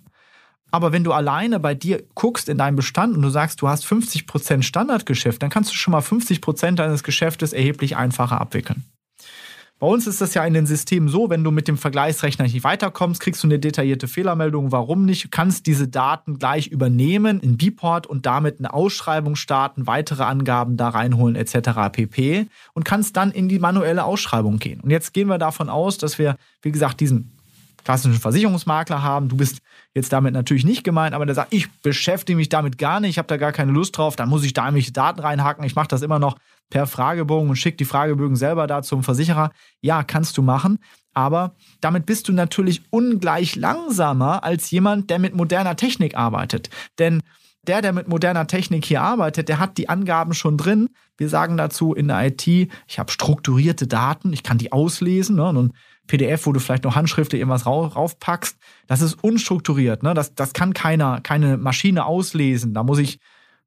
Aber 0.70 0.92
wenn 0.92 1.04
du 1.04 1.12
alleine 1.12 1.60
bei 1.60 1.74
dir 1.74 2.02
guckst 2.14 2.48
in 2.48 2.58
deinem 2.58 2.76
Bestand 2.76 3.16
und 3.16 3.22
du 3.22 3.30
sagst, 3.30 3.62
du 3.62 3.68
hast 3.68 3.84
50% 3.86 4.62
Standardgeschäft, 4.62 5.42
dann 5.42 5.50
kannst 5.50 5.70
du 5.70 5.74
schon 5.74 5.92
mal 5.92 6.02
50% 6.02 6.74
deines 6.74 7.02
Geschäftes 7.02 7.52
erheblich 7.52 7.96
einfacher 7.96 8.40
abwickeln. 8.40 8.84
Bei 9.80 9.86
uns 9.86 10.08
ist 10.08 10.20
das 10.20 10.34
ja 10.34 10.44
in 10.44 10.54
den 10.54 10.66
Systemen 10.66 11.08
so, 11.08 11.30
wenn 11.30 11.44
du 11.44 11.52
mit 11.52 11.68
dem 11.68 11.78
Vergleichsrechner 11.78 12.44
nicht 12.44 12.64
weiterkommst, 12.64 13.20
kriegst 13.20 13.44
du 13.44 13.46
eine 13.46 13.60
detaillierte 13.60 14.08
Fehlermeldung, 14.08 14.72
warum 14.72 15.04
nicht, 15.04 15.30
kannst 15.30 15.66
diese 15.66 15.86
Daten 15.86 16.40
gleich 16.40 16.66
übernehmen 16.66 17.38
in 17.38 17.56
Biport 17.56 18.08
und 18.08 18.26
damit 18.26 18.58
eine 18.58 18.74
Ausschreibung 18.74 19.36
starten, 19.36 19.86
weitere 19.86 20.24
Angaben 20.24 20.76
da 20.76 20.88
reinholen 20.88 21.36
etc. 21.36 21.92
pp. 21.92 22.48
und 22.74 22.84
kannst 22.84 23.16
dann 23.16 23.30
in 23.30 23.48
die 23.48 23.60
manuelle 23.60 24.02
Ausschreibung 24.02 24.58
gehen. 24.58 24.80
Und 24.80 24.90
jetzt 24.90 25.14
gehen 25.14 25.28
wir 25.28 25.38
davon 25.38 25.68
aus, 25.68 25.96
dass 25.96 26.18
wir, 26.18 26.36
wie 26.60 26.72
gesagt, 26.72 26.98
diesen 26.98 27.37
klassischen 27.88 28.20
Versicherungsmakler 28.20 29.02
haben. 29.02 29.30
Du 29.30 29.36
bist 29.38 29.60
jetzt 29.94 30.12
damit 30.12 30.34
natürlich 30.34 30.66
nicht 30.66 30.84
gemeint, 30.84 31.14
aber 31.14 31.24
der 31.24 31.34
sagt, 31.34 31.54
ich 31.54 31.72
beschäftige 31.80 32.36
mich 32.36 32.50
damit 32.50 32.76
gar 32.76 33.00
nicht, 33.00 33.12
ich 33.12 33.18
habe 33.18 33.28
da 33.28 33.38
gar 33.38 33.50
keine 33.50 33.72
Lust 33.72 33.96
drauf, 33.96 34.14
dann 34.14 34.28
muss 34.28 34.44
ich 34.44 34.52
da 34.52 34.64
irgendwelche 34.66 34.92
Daten 34.92 35.20
reinhacken. 35.20 35.64
Ich 35.64 35.74
mache 35.74 35.88
das 35.88 36.02
immer 36.02 36.18
noch 36.18 36.36
per 36.68 36.86
Fragebogen 36.86 37.48
und 37.48 37.56
schicke 37.56 37.78
die 37.78 37.86
Fragebögen 37.86 38.36
selber 38.36 38.66
da 38.66 38.82
zum 38.82 39.02
Versicherer. 39.02 39.52
Ja, 39.80 40.02
kannst 40.02 40.36
du 40.36 40.42
machen, 40.42 40.80
aber 41.14 41.54
damit 41.80 42.04
bist 42.04 42.28
du 42.28 42.34
natürlich 42.34 42.82
ungleich 42.90 43.56
langsamer 43.56 44.44
als 44.44 44.70
jemand, 44.70 45.08
der 45.08 45.18
mit 45.18 45.34
moderner 45.34 45.74
Technik 45.74 46.14
arbeitet. 46.14 46.68
Denn 46.98 47.22
der, 47.66 47.80
der 47.80 47.94
mit 47.94 48.06
moderner 48.06 48.46
Technik 48.46 48.84
hier 48.84 49.00
arbeitet, 49.00 49.48
der 49.48 49.60
hat 49.60 49.78
die 49.78 49.88
Angaben 49.88 50.34
schon 50.34 50.58
drin. 50.58 50.90
Wir 51.16 51.30
sagen 51.30 51.56
dazu 51.56 51.94
in 51.94 52.08
der 52.08 52.26
IT, 52.26 52.46
ich 52.46 52.98
habe 52.98 53.10
strukturierte 53.10 53.86
Daten, 53.86 54.34
ich 54.34 54.42
kann 54.42 54.58
die 54.58 54.72
auslesen. 54.72 55.36
Ne? 55.36 55.48
Und 55.48 55.72
PDF, 56.08 56.46
wo 56.46 56.52
du 56.52 56.58
vielleicht 56.58 56.84
noch 56.84 56.96
handschriftlich 56.96 57.40
irgendwas 57.40 57.66
raufpackst, 57.66 58.58
das 58.88 59.00
ist 59.00 59.22
unstrukturiert. 59.22 60.02
Ne? 60.02 60.14
Das, 60.14 60.34
das 60.34 60.52
kann 60.52 60.74
keiner, 60.74 61.20
keine 61.20 61.56
Maschine 61.56 62.04
auslesen. 62.06 62.74
Da 62.74 62.82
muss 62.82 62.98
ich 62.98 63.20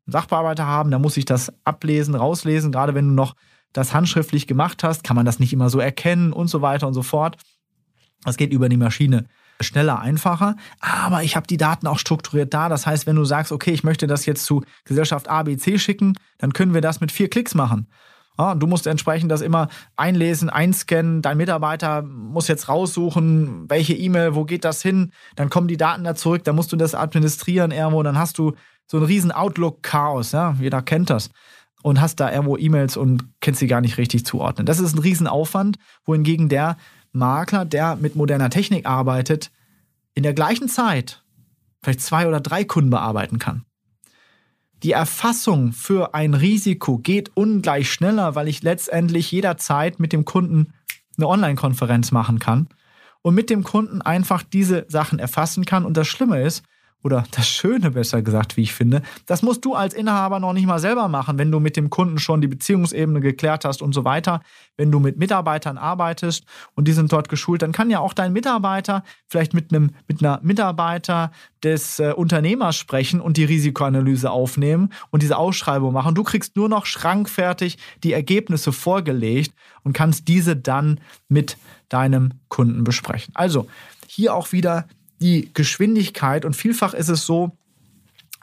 einen 0.06 0.12
Sachbearbeiter 0.12 0.66
haben, 0.66 0.92
da 0.92 1.00
muss 1.00 1.16
ich 1.16 1.26
das 1.26 1.54
ablesen, 1.64 2.16
rauslesen. 2.16 2.72
Gerade 2.72 2.94
wenn 2.94 3.08
du 3.08 3.14
noch 3.14 3.36
das 3.72 3.94
handschriftlich 3.94 4.48
gemacht 4.48 4.84
hast, 4.84 5.04
kann 5.04 5.16
man 5.16 5.26
das 5.26 5.40
nicht 5.40 5.54
immer 5.54 5.70
so 5.70 5.80
erkennen 5.80 6.34
und 6.34 6.50
so 6.50 6.62
weiter 6.62 6.88
und 6.88 6.94
so 6.94 7.04
fort. 7.04 7.38
Das 8.24 8.38
geht 8.38 8.52
über 8.52 8.68
die 8.68 8.78
Maschine 8.78 9.28
schneller, 9.62 10.00
einfacher. 10.00 10.56
Aber 10.80 11.24
ich 11.24 11.36
habe 11.36 11.48
die 11.48 11.58
Daten 11.58 11.88
auch 11.88 12.00
strukturiert 12.00 12.54
da. 12.54 12.70
Das 12.70 12.86
heißt, 12.86 13.06
wenn 13.06 13.16
du 13.16 13.24
sagst, 13.24 13.52
okay, 13.52 13.72
ich 13.72 13.84
möchte 13.84 14.08
das 14.08 14.26
jetzt 14.26 14.46
zu 14.46 14.64
Gesellschaft 14.86 15.30
ABC 15.30 15.80
schicken, 15.80 16.16
dann 16.38 16.54
können 16.54 16.74
wir 16.74 16.82
das 16.82 17.00
mit 17.00 17.12
vier 17.12 17.30
Klicks 17.30 17.56
machen. 17.56 17.88
Ja, 18.42 18.56
du 18.56 18.66
musst 18.66 18.88
entsprechend 18.88 19.32
das 19.32 19.42
immer 19.42 19.68
einlesen, 19.96 20.50
einscannen. 20.50 21.22
Dein 21.22 21.38
Mitarbeiter 21.38 22.02
muss 22.02 22.48
jetzt 22.48 22.70
raussuchen, 22.70 23.70
welche 23.70 23.94
E-Mail, 23.94 24.34
wo 24.34 24.46
geht 24.46 24.66
das 24.66 24.82
hin. 24.82 25.12
Dann 25.36 25.52
kommen 25.52 25.68
die 25.68 25.78
Daten 25.78 26.04
da 26.04 26.16
zurück. 26.16 26.44
Dann 26.44 26.56
musst 26.56 26.72
du 26.72 26.76
das 26.76 26.96
administrieren 26.96 27.70
irgendwo. 27.72 28.02
Dann 28.02 28.18
hast 28.18 28.40
du 28.40 28.54
so 28.88 28.98
ein 28.98 29.04
riesen 29.04 29.32
Outlook-Chaos. 29.32 30.32
Ja, 30.32 30.56
jeder 30.60 30.82
kennt 30.82 31.12
das. 31.12 31.30
Und 31.84 32.02
hast 32.02 32.20
da 32.20 32.32
irgendwo 32.32 32.58
E-Mails 32.58 32.98
und 32.98 33.26
kennst 33.42 33.60
sie 33.60 33.68
gar 33.68 33.82
nicht 33.82 34.00
richtig 34.00 34.26
zuordnen. 34.26 34.66
Das 34.66 34.80
ist 34.80 34.96
ein 34.96 35.00
Riesenaufwand, 35.00 35.78
wohingegen 36.06 36.50
der 36.50 36.78
Makler, 37.12 37.66
der 37.66 37.96
mit 37.96 38.16
moderner 38.16 38.50
Technik 38.50 38.88
arbeitet, 38.88 39.52
in 40.16 40.24
der 40.24 40.34
gleichen 40.34 40.68
Zeit 40.68 41.24
vielleicht 41.84 42.02
zwei 42.02 42.28
oder 42.28 42.40
drei 42.40 42.64
Kunden 42.64 42.90
bearbeiten 42.90 43.40
kann. 43.40 43.66
Die 44.84 44.94
Erfassung 44.94 45.74
für 45.74 46.16
ein 46.16 46.34
Risiko 46.34 46.98
geht 46.98 47.32
ungleich 47.36 47.92
schneller, 47.92 48.34
weil 48.34 48.48
ich 48.48 48.64
letztendlich 48.64 49.32
jederzeit 49.32 50.00
mit 50.00 50.12
dem 50.12 50.26
Kunden 50.26 50.74
eine 51.18 51.28
Online-Konferenz 51.28 52.12
machen 52.12 52.40
kann 52.40 52.68
und 53.22 53.36
mit 53.36 53.52
dem 53.52 53.64
Kunden 53.64 54.02
einfach 54.02 54.42
diese 54.42 54.86
Sachen 54.88 55.20
erfassen 55.20 55.66
kann. 55.66 55.86
Und 55.86 55.98
das 55.98 56.08
Schlimme 56.08 56.42
ist, 56.42 56.64
oder 57.04 57.24
das 57.32 57.48
Schöne 57.48 57.92
besser 57.92 58.22
gesagt, 58.22 58.58
wie 58.58 58.62
ich 58.62 58.74
finde, 58.74 59.02
das 59.26 59.42
musst 59.42 59.66
du 59.66 59.74
als 59.74 59.94
Inhaber 59.94 60.40
noch 60.40 60.54
nicht 60.54 60.66
mal 60.66 60.80
selber 60.80 61.08
machen, 61.08 61.38
wenn 61.38 61.52
du 61.52 61.60
mit 61.60 61.78
dem 61.78 61.90
Kunden 61.90 62.20
schon 62.20 62.42
die 62.42 62.48
Beziehungsebene 62.48 63.22
geklärt 63.22 63.66
hast 63.66 63.82
und 63.82 63.94
so 63.94 64.04
weiter. 64.04 64.42
Wenn 64.78 64.92
du 64.92 65.00
mit 65.00 65.18
Mitarbeitern 65.18 65.78
arbeitest 65.78 66.46
und 66.76 66.88
die 66.88 66.94
sind 66.94 67.12
dort 67.12 67.30
geschult, 67.30 67.62
dann 67.62 67.72
kann 67.72 67.90
ja 67.90 68.00
auch 68.00 68.14
dein 68.14 68.34
Mitarbeiter 68.34 69.04
vielleicht 69.28 69.54
mit 69.54 69.74
einem 69.74 69.92
mit 70.08 70.24
einer 70.24 70.40
Mitarbeiter 70.44 71.32
des 71.64 72.00
äh, 72.00 72.14
Unternehmers 72.16 72.76
sprechen 72.76 73.22
und 73.22 73.38
die 73.38 73.46
Risikoanalyse 73.46 74.32
aufnehmen 74.32 74.90
und 75.10 75.22
diese 75.22 75.38
Ausschreibung 75.38 75.94
machen. 75.94 76.16
Du 76.16 76.24
kriegst 76.24 76.56
nur 76.56 76.70
noch 76.70 76.86
schrankfertig 76.86 77.78
die 78.04 78.14
Ergebnisse 78.14 78.72
vorgelegt 78.72 79.54
und 79.84 79.94
kannst 79.94 80.28
diese 80.28 80.56
dann 80.56 81.00
mit 81.28 81.58
deinem 81.90 82.34
Kunden 82.48 82.84
besprechen. 82.84 83.36
Also 83.36 83.68
hier 84.08 84.36
auch 84.36 84.52
wieder 84.52 84.88
die 85.22 85.52
Geschwindigkeit 85.54 86.46
und 86.46 86.56
vielfach 86.56 86.94
ist 86.94 87.10
es 87.10 87.26
so, 87.26 87.52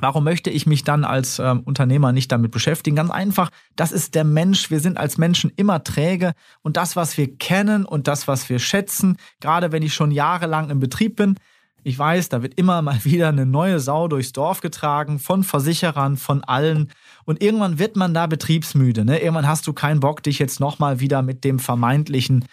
Warum 0.01 0.23
möchte 0.23 0.49
ich 0.49 0.65
mich 0.65 0.85
dann 0.85 1.05
als 1.05 1.41
ähm, 1.41 1.63
Unternehmer 1.65 2.13
nicht 2.13 2.31
damit 2.31 2.53
beschäftigen? 2.53 2.95
Ganz 2.95 3.11
einfach, 3.11 3.51
das 3.75 3.91
ist 3.91 4.15
der 4.15 4.23
Mensch. 4.23 4.71
Wir 4.71 4.79
sind 4.79 4.97
als 4.97 5.19
Menschen 5.19 5.51
immer 5.57 5.83
träge 5.83 6.35
und 6.63 6.77
das, 6.77 6.95
was 6.95 7.19
wir 7.19 7.37
kennen 7.37 7.85
und 7.85 8.07
das, 8.07 8.29
was 8.29 8.49
wir 8.49 8.61
schätzen, 8.61 9.17
gerade 9.41 9.73
wenn 9.73 9.83
ich 9.83 9.95
schon 9.95 10.13
jahrelang 10.13 10.71
im 10.71 10.79
Betrieb 10.79 11.17
bin, 11.17 11.35
ich 11.83 11.99
weiß, 11.99 12.29
da 12.29 12.43
wird 12.43 12.55
immer 12.55 12.83
mal 12.83 12.99
wieder 13.05 13.29
eine 13.29 13.47
neue 13.47 13.81
Sau 13.81 14.07
durchs 14.07 14.33
Dorf 14.33 14.61
getragen, 14.61 15.19
von 15.19 15.43
Versicherern, 15.43 16.17
von 16.17 16.45
allen. 16.45 16.93
Und 17.25 17.43
irgendwann 17.43 17.79
wird 17.79 17.97
man 17.97 18.15
da 18.15 18.27
betriebsmüde. 18.27 19.05
Ne? 19.05 19.19
Irgendwann 19.21 19.49
hast 19.49 19.67
du 19.67 19.73
keinen 19.73 20.01
Bock, 20.01 20.23
dich 20.23 20.39
jetzt 20.39 20.61
nochmal 20.61 21.01
wieder 21.01 21.23
mit 21.23 21.45
dem 21.45 21.59
vermeintlichen 21.59 22.45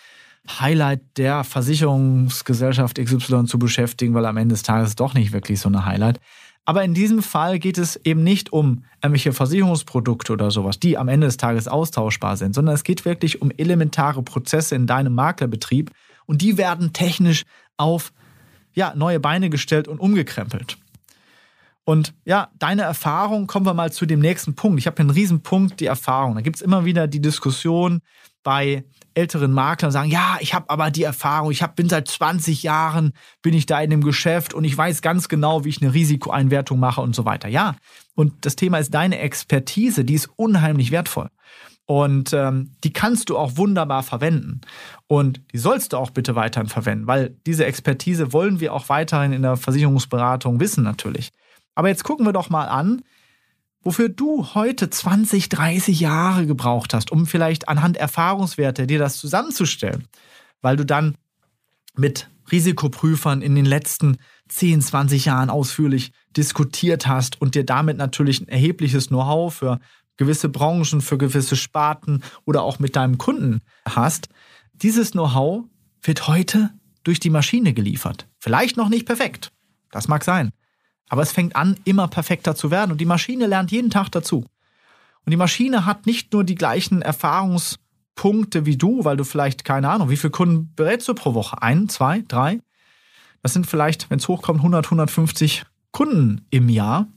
Highlight 0.50 1.02
der 1.18 1.44
Versicherungsgesellschaft 1.44 2.98
XY 2.98 3.46
zu 3.46 3.60
beschäftigen, 3.60 4.14
weil 4.14 4.26
am 4.26 4.38
Ende 4.38 4.54
des 4.54 4.64
Tages 4.64 4.96
doch 4.96 5.14
nicht 5.14 5.32
wirklich 5.32 5.60
so 5.60 5.70
eine 5.70 5.86
Highlight. 5.86 6.20
Aber 6.66 6.84
in 6.84 6.96
diesem 6.96 7.22
Fall 7.22 7.60
geht 7.60 7.78
es 7.78 7.96
eben 7.96 8.24
nicht 8.24 8.52
um 8.52 8.86
irgendwelche 9.02 9.34
Versicherungsprodukte 9.34 10.34
oder 10.34 10.50
sowas, 10.50 10.80
die 10.80 10.98
am 10.98 11.08
Ende 11.08 11.28
des 11.28 11.38
Tages 11.38 11.68
austauschbar 11.68 12.38
sind, 12.38 12.56
sondern 12.56 12.74
es 12.74 12.84
geht 12.84 13.06
wirklich 13.06 13.42
um 13.42 13.52
elementare 13.56 14.24
Prozesse 14.24 14.76
in 14.76 14.88
deinem 14.88 15.14
Maklerbetrieb 15.14 15.92
und 16.26 16.42
die 16.42 16.58
werden 16.58 16.92
technisch 16.92 17.44
auf 17.78 18.12
ja, 18.74 18.94
neue 18.96 19.20
Beine 19.20 19.52
gestellt 19.52 19.88
und 19.88 20.00
umgekrempelt. 20.00 20.78
Und 21.86 22.16
ja, 22.26 22.50
deine 22.58 22.82
Erfahrung, 22.82 23.46
kommen 23.46 23.68
wir 23.68 23.76
mal 23.76 23.92
zu 23.92 24.08
dem 24.08 24.20
nächsten 24.20 24.56
Punkt. 24.56 24.80
Ich 24.80 24.88
habe 24.88 24.98
einen 24.98 25.12
riesen 25.12 25.44
Punkt, 25.44 25.80
die 25.80 25.86
Erfahrung. 25.86 26.34
Da 26.34 26.42
gibt 26.42 26.56
es 26.56 26.62
immer 26.64 26.84
wieder 26.84 27.08
die 27.08 27.22
Diskussion 27.22 28.02
bei 28.46 28.86
älteren 29.16 29.52
Maklern 29.52 29.92
sagen, 29.92 30.10
ja, 30.10 30.38
ich 30.40 30.54
habe 30.54 30.70
aber 30.70 30.92
die 30.92 31.04
Erfahrung, 31.04 31.52
ich 31.52 31.64
hab, 31.64 31.76
bin 31.76 31.90
seit 31.90 32.08
20 32.08 32.64
Jahren, 32.64 33.14
bin 33.42 33.54
ich 33.54 33.66
da 33.66 33.82
in 33.82 33.90
dem 33.90 34.04
Geschäft 34.04 34.54
und 34.54 34.64
ich 34.64 34.78
weiß 34.78 35.02
ganz 35.02 35.28
genau, 35.28 35.66
wie 35.66 35.70
ich 35.70 35.82
eine 35.82 35.94
Risikoeinwertung 35.94 36.80
mache 36.80 37.02
und 37.02 37.16
so 37.16 37.26
weiter. 37.26 37.50
Ja, 37.50 37.76
und 38.14 38.46
das 38.46 38.56
Thema 38.56 38.78
ist 38.78 38.94
deine 38.94 39.20
Expertise, 39.20 40.06
die 40.06 40.14
ist 40.14 40.30
unheimlich 40.36 40.92
wertvoll. 40.92 41.30
Und 41.88 42.34
ähm, 42.34 42.72
die 42.84 42.94
kannst 42.94 43.30
du 43.30 43.38
auch 43.38 43.58
wunderbar 43.58 44.04
verwenden. 44.04 44.62
Und 45.08 45.42
die 45.52 45.58
sollst 45.58 45.94
du 45.94 45.98
auch 45.98 46.10
bitte 46.10 46.36
weiterhin 46.36 46.70
verwenden, 46.70 47.08
weil 47.08 47.36
diese 47.46 47.66
Expertise 47.66 48.34
wollen 48.34 48.60
wir 48.60 48.74
auch 48.74 48.90
weiterhin 48.90 49.34
in 49.34 49.44
der 49.44 49.58
Versicherungsberatung 49.58 50.60
wissen 50.60 50.84
natürlich. 50.84 51.32
Aber 51.76 51.90
jetzt 51.90 52.04
gucken 52.04 52.26
wir 52.26 52.34
doch 52.34 52.50
mal 52.50 52.68
an, 52.68 53.02
wofür 53.86 54.10
du 54.10 54.54
heute 54.56 54.90
20, 54.90 55.48
30 55.48 56.00
Jahre 56.02 56.48
gebraucht 56.48 56.94
hast, 56.94 57.12
um 57.12 57.26
vielleicht 57.28 57.70
anhand 57.70 57.96
Erfahrungswerte 57.96 58.88
dir 58.88 59.00
das 59.00 59.18
zusammenzustellen, 59.18 60.08
weil 60.62 60.76
du 60.76 60.86
dann 60.86 61.16
mit 61.96 62.30
Risikoprüfern 62.52 63.42
in 63.42 63.56
den 63.56 63.66
letzten 63.66 64.18
10, 64.50 64.82
20 64.82 65.26
Jahren 65.26 65.50
ausführlich 65.50 66.12
diskutiert 66.36 67.08
hast 67.08 67.40
und 67.42 67.56
dir 67.56 67.64
damit 67.64 67.98
natürlich 67.98 68.42
ein 68.42 68.48
erhebliches 68.48 69.08
Know-how 69.08 69.54
für 69.54 69.80
gewisse 70.18 70.50
Branchen, 70.50 71.02
für 71.02 71.18
gewisse 71.18 71.56
Sparten 71.56 72.24
oder 72.46 72.64
auch 72.64 72.80
mit 72.80 72.96
deinem 72.96 73.18
Kunden 73.18 73.62
hast. 73.88 74.30
Dieses 74.74 75.12
Know-how 75.12 75.66
wird 76.02 76.28
heute 76.28 76.72
durch 77.04 77.20
die 77.20 77.30
Maschine 77.30 77.74
geliefert. 77.74 78.28
Vielleicht 78.40 78.78
noch 78.78 78.90
nicht 78.90 79.06
perfekt. 79.06 79.52
Das 79.92 80.08
mag 80.08 80.24
sein. 80.24 80.52
Aber 81.10 81.22
es 81.22 81.32
fängt 81.32 81.56
an, 81.56 81.78
immer 81.84 82.08
perfekter 82.08 82.56
zu 82.56 82.72
werden 82.72 82.92
und 82.92 83.00
die 83.00 83.06
Maschine 83.06 83.48
lernt 83.48 83.72
jeden 83.72 83.90
Tag 83.90 84.10
dazu. 84.10 84.46
Und 85.26 85.32
die 85.32 85.38
Maschine 85.38 85.86
hat 85.86 86.06
nicht 86.06 86.34
nur 86.34 86.44
die 86.44 86.56
gleichen 86.56 87.02
Erfahrungspunkte 87.02 88.66
wie 88.66 88.78
du, 88.78 89.04
weil 89.04 89.18
du 89.18 89.24
vielleicht, 89.24 89.66
keine 89.66 89.90
Ahnung, 89.90 90.10
wie 90.10 90.18
viele 90.18 90.32
Kunden 90.32 90.74
berätst 90.76 91.08
du 91.08 91.14
pro 91.14 91.34
Woche? 91.34 91.62
Ein, 91.62 91.90
zwei, 91.90 92.24
drei? 92.28 92.60
Das 93.42 93.54
sind 93.54 93.68
vielleicht, 93.68 94.10
wenn 94.10 94.20
es 94.20 94.28
hochkommt, 94.28 94.60
100, 94.60 94.86
150 94.86 95.66
Kunden 95.92 96.46
im 96.50 96.70
Jahr. 96.70 97.08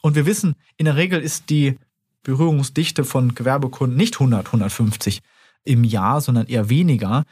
Und 0.00 0.14
wir 0.14 0.26
wissen, 0.26 0.54
in 0.76 0.86
der 0.86 0.96
Regel 0.96 1.20
ist 1.20 1.50
die 1.50 1.78
Berührungsdichte 2.22 3.04
von 3.04 3.34
Gewerbekunden 3.34 3.96
nicht 3.96 4.14
100, 4.14 4.46
150 4.46 5.20
im 5.64 5.84
Jahr, 5.84 6.20
sondern 6.20 6.46
eher 6.46 6.68
weniger. 6.68 7.24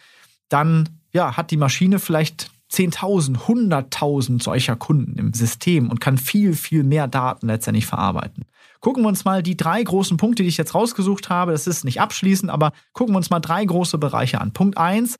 Dann 0.48 0.88
ja, 1.12 1.36
hat 1.36 1.50
die 1.50 1.56
Maschine 1.56 1.98
vielleicht 1.98 2.50
10.000, 2.72 3.46
100.000 3.46 4.42
solcher 4.42 4.76
Kunden 4.76 5.18
im 5.18 5.32
System 5.32 5.90
und 5.90 6.00
kann 6.00 6.18
viel, 6.18 6.54
viel 6.54 6.84
mehr 6.84 7.08
Daten 7.08 7.48
letztendlich 7.48 7.86
verarbeiten. 7.86 8.44
Gucken 8.80 9.02
wir 9.02 9.08
uns 9.08 9.24
mal 9.24 9.42
die 9.42 9.56
drei 9.56 9.82
großen 9.82 10.16
Punkte, 10.16 10.42
die 10.42 10.48
ich 10.48 10.56
jetzt 10.56 10.74
rausgesucht 10.74 11.28
habe. 11.28 11.52
Das 11.52 11.66
ist 11.66 11.84
nicht 11.84 12.00
abschließend, 12.00 12.50
aber 12.50 12.72
gucken 12.92 13.14
wir 13.14 13.18
uns 13.18 13.30
mal 13.30 13.40
drei 13.40 13.64
große 13.64 13.98
Bereiche 13.98 14.40
an. 14.40 14.52
Punkt 14.52 14.78
eins: 14.78 15.16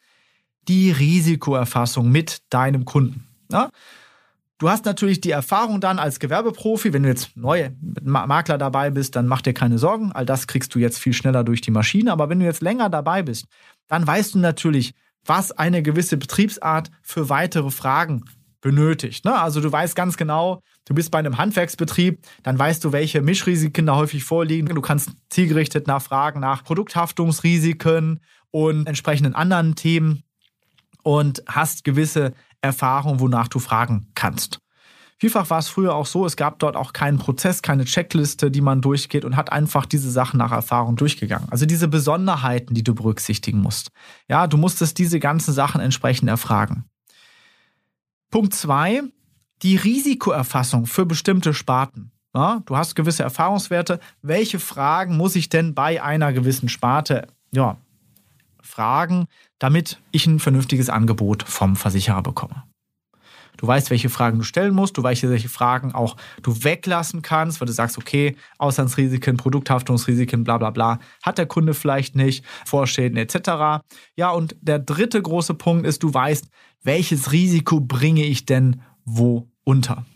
die 0.68 0.90
Risikoerfassung 0.90 2.10
mit 2.10 2.42
deinem 2.50 2.84
Kunden. 2.84 3.26
Ja? 3.50 3.70
Du 4.58 4.68
hast 4.68 4.84
natürlich 4.84 5.22
die 5.22 5.30
Erfahrung 5.30 5.80
dann 5.80 5.98
als 5.98 6.20
Gewerbeprofi, 6.20 6.92
wenn 6.92 7.02
du 7.02 7.08
jetzt 7.08 7.34
neue 7.34 7.74
Makler 8.02 8.58
dabei 8.58 8.90
bist, 8.90 9.16
dann 9.16 9.26
mach 9.26 9.40
dir 9.40 9.54
keine 9.54 9.78
Sorgen. 9.78 10.12
All 10.12 10.26
das 10.26 10.46
kriegst 10.46 10.74
du 10.74 10.78
jetzt 10.78 10.98
viel 10.98 11.14
schneller 11.14 11.44
durch 11.44 11.62
die 11.62 11.70
Maschine. 11.70 12.12
Aber 12.12 12.28
wenn 12.28 12.40
du 12.40 12.44
jetzt 12.44 12.60
länger 12.60 12.90
dabei 12.90 13.22
bist, 13.22 13.46
dann 13.88 14.06
weißt 14.06 14.34
du 14.34 14.38
natürlich, 14.38 14.92
was 15.24 15.52
eine 15.52 15.82
gewisse 15.82 16.16
Betriebsart 16.16 16.90
für 17.02 17.28
weitere 17.28 17.70
Fragen 17.70 18.24
benötigt. 18.60 19.24
Ne? 19.24 19.38
Also 19.38 19.60
du 19.60 19.70
weißt 19.70 19.96
ganz 19.96 20.16
genau, 20.16 20.62
du 20.84 20.94
bist 20.94 21.10
bei 21.10 21.18
einem 21.18 21.38
Handwerksbetrieb, 21.38 22.20
dann 22.42 22.58
weißt 22.58 22.84
du, 22.84 22.92
welche 22.92 23.22
Mischrisiken 23.22 23.86
da 23.86 23.96
häufig 23.96 24.24
vorliegen. 24.24 24.74
Du 24.74 24.80
kannst 24.80 25.12
zielgerichtet 25.30 25.86
nachfragen 25.86 26.40
nach 26.40 26.64
Produkthaftungsrisiken 26.64 28.20
und 28.50 28.86
entsprechenden 28.86 29.34
anderen 29.34 29.76
Themen 29.76 30.22
und 31.02 31.42
hast 31.46 31.84
gewisse 31.84 32.34
Erfahrung, 32.60 33.20
wonach 33.20 33.48
du 33.48 33.58
fragen 33.58 34.10
kannst. 34.14 34.60
Vielfach 35.20 35.50
war 35.50 35.58
es 35.58 35.68
früher 35.68 35.94
auch 35.94 36.06
so, 36.06 36.24
es 36.24 36.34
gab 36.34 36.60
dort 36.60 36.76
auch 36.76 36.94
keinen 36.94 37.18
Prozess, 37.18 37.60
keine 37.60 37.84
Checkliste, 37.84 38.50
die 38.50 38.62
man 38.62 38.80
durchgeht 38.80 39.26
und 39.26 39.36
hat 39.36 39.52
einfach 39.52 39.84
diese 39.84 40.10
Sachen 40.10 40.38
nach 40.38 40.50
Erfahrung 40.50 40.96
durchgegangen. 40.96 41.46
Also 41.50 41.66
diese 41.66 41.88
Besonderheiten, 41.88 42.72
die 42.72 42.82
du 42.82 42.94
berücksichtigen 42.94 43.60
musst. 43.60 43.90
Ja, 44.28 44.46
du 44.46 44.56
musstest 44.56 44.96
diese 44.96 45.20
ganzen 45.20 45.52
Sachen 45.52 45.82
entsprechend 45.82 46.30
erfragen. 46.30 46.86
Punkt 48.30 48.54
zwei, 48.54 49.02
die 49.60 49.76
Risikoerfassung 49.76 50.86
für 50.86 51.04
bestimmte 51.04 51.52
Sparten. 51.52 52.12
Ja, 52.34 52.62
du 52.64 52.78
hast 52.78 52.94
gewisse 52.94 53.22
Erfahrungswerte. 53.22 54.00
Welche 54.22 54.58
Fragen 54.58 55.18
muss 55.18 55.36
ich 55.36 55.50
denn 55.50 55.74
bei 55.74 56.02
einer 56.02 56.32
gewissen 56.32 56.70
Sparte 56.70 57.26
ja, 57.52 57.76
fragen, 58.62 59.26
damit 59.58 60.00
ich 60.12 60.26
ein 60.26 60.38
vernünftiges 60.38 60.88
Angebot 60.88 61.42
vom 61.42 61.76
Versicherer 61.76 62.22
bekomme? 62.22 62.62
Du 63.60 63.66
weißt, 63.66 63.90
welche 63.90 64.08
Fragen 64.08 64.38
du 64.38 64.44
stellen 64.44 64.74
musst, 64.74 64.96
du 64.96 65.02
weißt, 65.02 65.28
welche 65.28 65.50
Fragen 65.50 65.92
auch 65.92 66.16
du 66.42 66.64
weglassen 66.64 67.20
kannst, 67.20 67.60
weil 67.60 67.66
du 67.66 67.74
sagst, 67.74 67.98
okay, 67.98 68.34
Auslandsrisiken, 68.56 69.36
Produkthaftungsrisiken, 69.36 70.44
bla 70.44 70.56
bla 70.56 70.70
bla, 70.70 70.98
hat 71.22 71.36
der 71.36 71.44
Kunde 71.44 71.74
vielleicht 71.74 72.16
nicht, 72.16 72.42
Vorschäden 72.64 73.18
etc. 73.18 73.84
Ja, 74.16 74.30
und 74.30 74.56
der 74.62 74.78
dritte 74.78 75.20
große 75.20 75.52
Punkt 75.52 75.86
ist, 75.86 76.02
du 76.02 76.14
weißt, 76.14 76.48
welches 76.84 77.32
Risiko 77.32 77.80
bringe 77.80 78.24
ich 78.24 78.46
denn 78.46 78.80
wo 79.04 79.50
unter. 79.62 80.06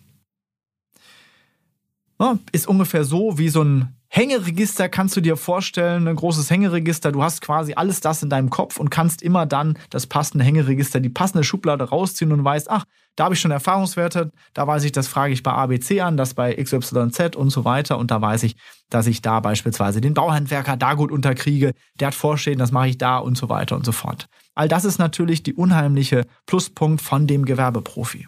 Ja, 2.18 2.38
ist 2.52 2.66
ungefähr 2.66 3.04
so 3.04 3.36
wie 3.36 3.50
so 3.50 3.62
ein 3.62 3.94
Hängeregister 4.08 4.88
kannst 4.88 5.16
du 5.16 5.20
dir 5.20 5.36
vorstellen, 5.36 6.06
ein 6.06 6.14
großes 6.14 6.48
Hängeregister. 6.48 7.10
Du 7.10 7.24
hast 7.24 7.40
quasi 7.40 7.74
alles 7.74 8.00
das 8.00 8.22
in 8.22 8.30
deinem 8.30 8.48
Kopf 8.48 8.78
und 8.78 8.88
kannst 8.88 9.22
immer 9.22 9.44
dann 9.44 9.76
das 9.90 10.06
passende 10.06 10.44
Hängeregister, 10.44 11.00
die 11.00 11.08
passende 11.08 11.42
Schublade 11.42 11.82
rausziehen 11.82 12.30
und 12.30 12.44
weißt, 12.44 12.70
ach, 12.70 12.84
da 13.16 13.24
habe 13.24 13.34
ich 13.34 13.40
schon 13.40 13.50
Erfahrungswerte, 13.50 14.30
da 14.54 14.66
weiß 14.66 14.84
ich, 14.84 14.92
das 14.92 15.08
frage 15.08 15.32
ich 15.32 15.42
bei 15.42 15.52
ABC 15.52 16.00
an, 16.00 16.16
das 16.16 16.34
bei 16.34 16.54
XYZ 16.54 17.36
und 17.36 17.50
so 17.50 17.64
weiter. 17.64 17.98
Und 17.98 18.10
da 18.10 18.20
weiß 18.20 18.42
ich, 18.42 18.56
dass 18.90 19.06
ich 19.06 19.22
da 19.22 19.40
beispielsweise 19.40 20.00
den 20.00 20.14
Bauhandwerker 20.14 20.76
da 20.76 20.94
gut 20.94 21.12
unterkriege, 21.12 21.72
der 22.00 22.08
hat 22.08 22.14
Vorstehen, 22.14 22.58
das 22.58 22.72
mache 22.72 22.88
ich 22.88 22.98
da 22.98 23.18
und 23.18 23.36
so 23.36 23.48
weiter 23.48 23.76
und 23.76 23.84
so 23.84 23.92
fort. 23.92 24.26
All 24.54 24.68
das 24.68 24.84
ist 24.84 24.98
natürlich 24.98 25.42
die 25.42 25.54
unheimliche 25.54 26.26
Pluspunkt 26.46 27.02
von 27.02 27.26
dem 27.26 27.44
Gewerbeprofi. 27.44 28.26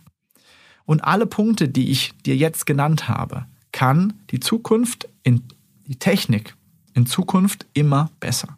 Und 0.84 1.04
alle 1.04 1.26
Punkte, 1.26 1.68
die 1.68 1.90
ich 1.90 2.12
dir 2.24 2.36
jetzt 2.36 2.64
genannt 2.64 3.08
habe, 3.08 3.46
kann 3.72 4.14
die 4.30 4.40
Zukunft 4.40 5.08
in 5.22 5.42
die 5.86 5.98
Technik 5.98 6.54
in 6.96 7.06
Zukunft 7.06 7.66
immer 7.74 8.10
besser. 8.20 8.56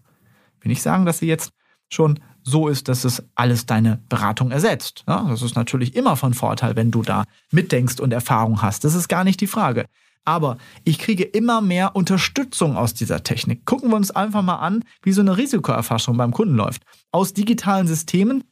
Ich 0.58 0.64
will 0.64 0.70
nicht 0.70 0.82
sagen, 0.82 1.04
dass 1.04 1.18
sie 1.18 1.26
jetzt 1.26 1.50
schon 1.90 2.20
so 2.48 2.68
ist, 2.68 2.88
dass 2.88 3.04
es 3.04 3.22
alles 3.34 3.66
deine 3.66 4.02
Beratung 4.08 4.50
ersetzt. 4.50 5.04
Ja, 5.06 5.26
das 5.28 5.42
ist 5.42 5.56
natürlich 5.56 5.94
immer 5.94 6.16
von 6.16 6.34
Vorteil, 6.34 6.76
wenn 6.76 6.90
du 6.90 7.02
da 7.02 7.24
mitdenkst 7.50 8.00
und 8.00 8.12
Erfahrung 8.12 8.62
hast. 8.62 8.84
Das 8.84 8.94
ist 8.94 9.08
gar 9.08 9.24
nicht 9.24 9.40
die 9.40 9.46
Frage. 9.46 9.86
Aber 10.24 10.58
ich 10.84 10.98
kriege 10.98 11.24
immer 11.24 11.60
mehr 11.60 11.96
Unterstützung 11.96 12.76
aus 12.76 12.92
dieser 12.92 13.22
Technik. 13.22 13.64
Gucken 13.64 13.90
wir 13.90 13.96
uns 13.96 14.10
einfach 14.10 14.42
mal 14.42 14.56
an, 14.56 14.84
wie 15.02 15.12
so 15.12 15.22
eine 15.22 15.36
Risikoerfassung 15.36 16.16
beim 16.16 16.32
Kunden 16.32 16.54
läuft. 16.54 16.82
Aus 17.12 17.32
digitalen 17.32 17.86
Systemen 17.86 18.44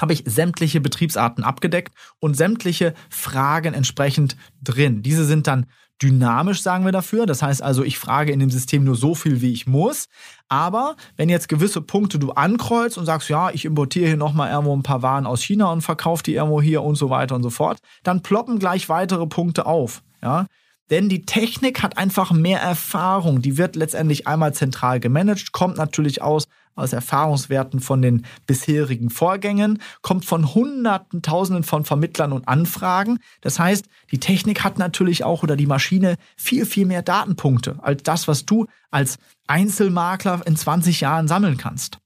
habe 0.00 0.12
ich 0.12 0.22
sämtliche 0.26 0.80
Betriebsarten 0.80 1.42
abgedeckt 1.42 1.92
und 2.20 2.36
sämtliche 2.36 2.94
Fragen 3.10 3.74
entsprechend 3.74 4.36
drin. 4.62 5.02
Diese 5.02 5.24
sind 5.24 5.48
dann 5.48 5.66
dynamisch, 6.02 6.62
sagen 6.62 6.84
wir 6.84 6.92
dafür. 6.92 7.26
Das 7.26 7.42
heißt 7.42 7.62
also, 7.62 7.82
ich 7.82 7.98
frage 7.98 8.32
in 8.32 8.40
dem 8.40 8.50
System 8.50 8.84
nur 8.84 8.96
so 8.96 9.14
viel, 9.14 9.40
wie 9.40 9.52
ich 9.52 9.66
muss. 9.66 10.06
Aber 10.48 10.96
wenn 11.16 11.28
jetzt 11.28 11.48
gewisse 11.48 11.80
Punkte 11.80 12.18
du 12.18 12.32
ankreuzt 12.32 12.98
und 12.98 13.06
sagst, 13.06 13.28
ja, 13.28 13.50
ich 13.50 13.64
importiere 13.64 14.06
hier 14.06 14.16
nochmal 14.16 14.50
irgendwo 14.50 14.74
ein 14.74 14.82
paar 14.82 15.02
Waren 15.02 15.26
aus 15.26 15.42
China 15.42 15.70
und 15.72 15.82
verkaufe 15.82 16.22
die 16.22 16.34
irgendwo 16.34 16.62
hier 16.62 16.82
und 16.82 16.96
so 16.96 17.10
weiter 17.10 17.34
und 17.34 17.42
so 17.42 17.50
fort, 17.50 17.78
dann 18.02 18.22
ploppen 18.22 18.58
gleich 18.58 18.88
weitere 18.88 19.26
Punkte 19.26 19.66
auf. 19.66 20.02
Ja, 20.22 20.46
denn 20.90 21.08
die 21.08 21.26
Technik 21.26 21.82
hat 21.82 21.98
einfach 21.98 22.32
mehr 22.32 22.60
Erfahrung. 22.60 23.42
Die 23.42 23.58
wird 23.58 23.76
letztendlich 23.76 24.26
einmal 24.26 24.54
zentral 24.54 25.00
gemanagt, 25.00 25.52
kommt 25.52 25.76
natürlich 25.76 26.22
aus, 26.22 26.48
aus 26.74 26.92
Erfahrungswerten 26.92 27.80
von 27.80 28.02
den 28.02 28.24
bisherigen 28.46 29.10
Vorgängen, 29.10 29.80
kommt 30.02 30.24
von 30.24 30.54
Hunderten, 30.54 31.22
Tausenden 31.22 31.64
von 31.64 31.84
Vermittlern 31.84 32.32
und 32.32 32.48
Anfragen. 32.48 33.18
Das 33.40 33.58
heißt, 33.58 33.86
die 34.10 34.20
Technik 34.20 34.64
hat 34.64 34.78
natürlich 34.78 35.24
auch 35.24 35.42
oder 35.42 35.56
die 35.56 35.66
Maschine 35.66 36.16
viel, 36.36 36.66
viel 36.66 36.86
mehr 36.86 37.02
Datenpunkte 37.02 37.78
als 37.82 38.02
das, 38.02 38.28
was 38.28 38.46
du 38.46 38.66
als 38.90 39.18
Einzelmakler 39.46 40.42
in 40.46 40.56
20 40.56 41.00
Jahren 41.00 41.28
sammeln 41.28 41.56
kannst. 41.56 41.98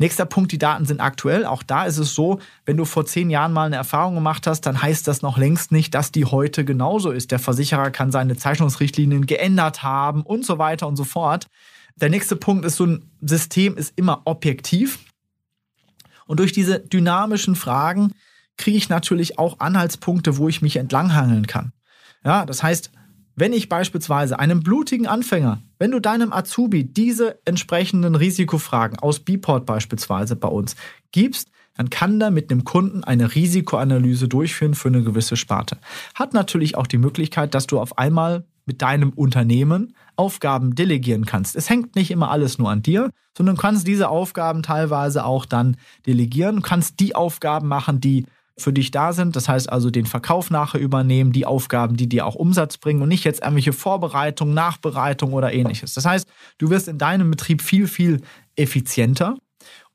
Nächster 0.00 0.26
Punkt, 0.26 0.52
die 0.52 0.58
Daten 0.58 0.86
sind 0.86 1.00
aktuell. 1.00 1.44
Auch 1.44 1.64
da 1.64 1.84
ist 1.84 1.98
es 1.98 2.14
so, 2.14 2.38
wenn 2.64 2.76
du 2.76 2.84
vor 2.84 3.04
zehn 3.04 3.30
Jahren 3.30 3.52
mal 3.52 3.66
eine 3.66 3.76
Erfahrung 3.76 4.14
gemacht 4.14 4.46
hast, 4.46 4.60
dann 4.60 4.80
heißt 4.80 5.08
das 5.08 5.22
noch 5.22 5.36
längst 5.38 5.72
nicht, 5.72 5.92
dass 5.92 6.12
die 6.12 6.24
heute 6.24 6.64
genauso 6.64 7.10
ist. 7.10 7.32
Der 7.32 7.40
Versicherer 7.40 7.90
kann 7.90 8.12
seine 8.12 8.36
Zeichnungsrichtlinien 8.36 9.26
geändert 9.26 9.82
haben 9.82 10.22
und 10.22 10.46
so 10.46 10.58
weiter 10.58 10.86
und 10.86 10.94
so 10.94 11.02
fort. 11.02 11.48
Der 12.00 12.10
nächste 12.10 12.36
Punkt 12.36 12.64
ist, 12.64 12.76
so 12.76 12.86
ein 12.86 13.10
System 13.20 13.76
ist 13.76 13.92
immer 13.96 14.22
objektiv. 14.24 14.98
Und 16.26 16.40
durch 16.40 16.52
diese 16.52 16.80
dynamischen 16.80 17.56
Fragen 17.56 18.12
kriege 18.56 18.76
ich 18.76 18.88
natürlich 18.88 19.38
auch 19.38 19.60
Anhaltspunkte, 19.60 20.36
wo 20.36 20.48
ich 20.48 20.62
mich 20.62 20.76
entlanghangeln 20.76 21.46
kann. 21.46 21.72
Ja, 22.24 22.44
das 22.44 22.62
heißt, 22.62 22.90
wenn 23.36 23.52
ich 23.52 23.68
beispielsweise 23.68 24.38
einem 24.38 24.64
blutigen 24.64 25.06
Anfänger, 25.06 25.62
wenn 25.78 25.92
du 25.92 26.00
deinem 26.00 26.32
Azubi 26.32 26.84
diese 26.84 27.38
entsprechenden 27.44 28.16
Risikofragen 28.16 28.98
aus 28.98 29.20
Bport 29.20 29.64
beispielsweise 29.64 30.34
bei 30.34 30.48
uns 30.48 30.74
gibst, 31.12 31.48
dann 31.76 31.88
kann 31.88 32.18
der 32.18 32.32
mit 32.32 32.50
einem 32.50 32.64
Kunden 32.64 33.04
eine 33.04 33.36
Risikoanalyse 33.36 34.26
durchführen 34.26 34.74
für 34.74 34.88
eine 34.88 35.04
gewisse 35.04 35.36
Sparte. 35.36 35.78
Hat 36.16 36.34
natürlich 36.34 36.76
auch 36.76 36.88
die 36.88 36.98
Möglichkeit, 36.98 37.54
dass 37.54 37.68
du 37.68 37.78
auf 37.78 37.96
einmal 37.96 38.44
mit 38.68 38.82
deinem 38.82 39.10
Unternehmen 39.10 39.94
Aufgaben 40.14 40.76
delegieren 40.76 41.24
kannst. 41.24 41.56
Es 41.56 41.68
hängt 41.68 41.96
nicht 41.96 42.12
immer 42.12 42.30
alles 42.30 42.58
nur 42.58 42.70
an 42.70 42.82
dir, 42.82 43.10
sondern 43.36 43.56
du 43.56 43.62
kannst 43.62 43.88
diese 43.88 44.08
Aufgaben 44.08 44.62
teilweise 44.62 45.24
auch 45.24 45.44
dann 45.44 45.76
delegieren, 46.06 46.56
du 46.56 46.62
kannst 46.62 47.00
die 47.00 47.16
Aufgaben 47.16 47.66
machen, 47.66 48.00
die 48.00 48.26
für 48.56 48.72
dich 48.72 48.90
da 48.90 49.12
sind. 49.12 49.36
Das 49.36 49.48
heißt 49.48 49.70
also 49.70 49.90
den 49.90 50.06
Verkauf 50.06 50.50
nachher 50.50 50.80
übernehmen, 50.80 51.32
die 51.32 51.46
Aufgaben, 51.46 51.96
die 51.96 52.08
dir 52.08 52.26
auch 52.26 52.34
Umsatz 52.34 52.76
bringen 52.76 53.02
und 53.02 53.08
nicht 53.08 53.24
jetzt 53.24 53.40
irgendwelche 53.40 53.72
Vorbereitung, 53.72 54.52
Nachbereitung 54.52 55.32
oder 55.32 55.52
ähnliches. 55.52 55.94
Das 55.94 56.04
heißt, 56.04 56.28
du 56.58 56.70
wirst 56.70 56.88
in 56.88 56.98
deinem 56.98 57.30
Betrieb 57.30 57.62
viel, 57.62 57.86
viel 57.86 58.20
effizienter 58.56 59.36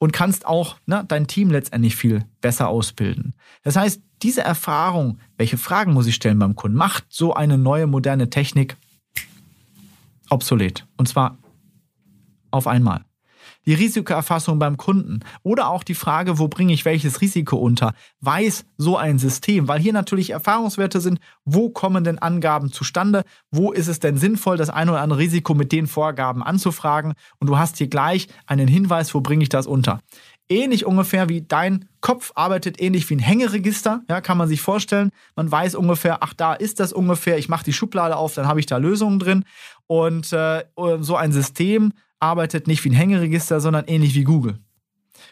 und 0.03 0.11
kannst 0.11 0.45
auch 0.45 0.75
ne, 0.85 1.05
dein 1.07 1.27
Team 1.27 1.49
letztendlich 1.49 1.95
viel 1.95 2.25
besser 2.41 2.67
ausbilden. 2.67 3.35
Das 3.61 3.77
heißt, 3.77 4.01
diese 4.21 4.41
Erfahrung, 4.41 5.17
welche 5.37 5.55
Fragen 5.55 5.93
muss 5.93 6.07
ich 6.07 6.15
stellen 6.15 6.39
beim 6.39 6.57
Kunden, 6.57 6.77
macht 6.77 7.05
so 7.07 7.33
eine 7.33 7.57
neue 7.57 7.87
moderne 7.87 8.29
Technik 8.29 8.75
obsolet. 10.29 10.85
Und 10.97 11.07
zwar 11.07 11.37
auf 12.51 12.67
einmal 12.67 13.05
die 13.65 13.73
Risikoerfassung 13.73 14.59
beim 14.59 14.77
Kunden 14.77 15.21
oder 15.43 15.69
auch 15.69 15.83
die 15.83 15.95
Frage, 15.95 16.39
wo 16.39 16.47
bringe 16.47 16.73
ich 16.73 16.85
welches 16.85 17.21
Risiko 17.21 17.57
unter, 17.57 17.93
weiß 18.21 18.65
so 18.77 18.97
ein 18.97 19.19
System, 19.19 19.67
weil 19.67 19.79
hier 19.79 19.93
natürlich 19.93 20.31
Erfahrungswerte 20.31 21.01
sind, 21.01 21.19
wo 21.45 21.69
kommen 21.69 22.03
denn 22.03 22.19
Angaben 22.19 22.71
zustande, 22.71 23.23
wo 23.51 23.71
ist 23.71 23.87
es 23.87 23.99
denn 23.99 24.17
sinnvoll, 24.17 24.57
das 24.57 24.69
eine 24.69 24.91
oder 24.91 25.01
andere 25.01 25.19
Risiko 25.19 25.53
mit 25.53 25.71
den 25.71 25.87
Vorgaben 25.87 26.43
anzufragen 26.43 27.13
und 27.39 27.47
du 27.47 27.57
hast 27.57 27.77
hier 27.77 27.87
gleich 27.87 28.27
einen 28.45 28.67
Hinweis, 28.67 29.13
wo 29.13 29.21
bringe 29.21 29.43
ich 29.43 29.49
das 29.49 29.67
unter. 29.67 29.99
Ähnlich 30.49 30.85
ungefähr 30.85 31.29
wie 31.29 31.41
dein 31.41 31.87
Kopf 32.01 32.33
arbeitet 32.35 32.81
ähnlich 32.81 33.09
wie 33.09 33.15
ein 33.15 33.19
Hängeregister, 33.19 34.01
ja, 34.09 34.19
kann 34.19 34.37
man 34.37 34.49
sich 34.49 34.61
vorstellen. 34.61 35.11
Man 35.37 35.49
weiß 35.49 35.73
ungefähr, 35.75 36.17
ach, 36.21 36.33
da 36.33 36.53
ist 36.53 36.81
das 36.81 36.91
ungefähr, 36.91 37.37
ich 37.37 37.47
mache 37.47 37.63
die 37.63 37.71
Schublade 37.71 38.17
auf, 38.17 38.33
dann 38.33 38.47
habe 38.47 38.59
ich 38.59 38.65
da 38.65 38.75
Lösungen 38.77 39.19
drin. 39.19 39.45
Und 39.87 40.33
äh, 40.33 40.65
so 40.99 41.15
ein 41.15 41.31
System 41.31 41.93
arbeitet 42.23 42.67
nicht 42.67 42.83
wie 42.85 42.89
ein 42.89 42.93
Hängeregister, 42.93 43.59
sondern 43.59 43.85
ähnlich 43.85 44.15
wie 44.15 44.23
Google. 44.23 44.59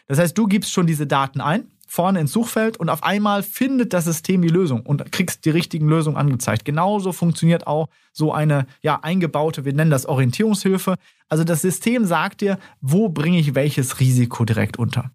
Das 0.06 0.18
heißt, 0.18 0.36
du 0.36 0.46
gibst 0.46 0.72
schon 0.72 0.86
diese 0.86 1.06
Daten 1.06 1.40
ein, 1.40 1.70
vorne 1.86 2.20
ins 2.20 2.32
Suchfeld 2.32 2.76
und 2.76 2.90
auf 2.90 3.02
einmal 3.02 3.42
findet 3.42 3.92
das 3.94 4.04
System 4.04 4.42
die 4.42 4.48
Lösung 4.48 4.82
und 4.82 5.10
kriegst 5.10 5.44
die 5.44 5.50
richtigen 5.50 5.88
Lösungen 5.88 6.16
angezeigt. 6.16 6.64
Genauso 6.64 7.12
funktioniert 7.12 7.66
auch 7.66 7.88
so 8.12 8.32
eine 8.32 8.66
ja, 8.82 9.00
eingebaute, 9.00 9.64
wir 9.64 9.72
nennen 9.72 9.90
das 9.90 10.06
Orientierungshilfe. 10.06 10.96
Also 11.28 11.44
das 11.44 11.62
System 11.62 12.04
sagt 12.04 12.42
dir, 12.42 12.58
wo 12.80 13.08
bringe 13.08 13.38
ich 13.38 13.54
welches 13.54 13.98
Risiko 13.98 14.44
direkt 14.44 14.78
unter. 14.78 15.10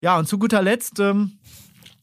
Ja, 0.00 0.18
und 0.18 0.28
zu 0.28 0.38
guter 0.38 0.62
Letzt, 0.62 1.00
ähm, 1.00 1.38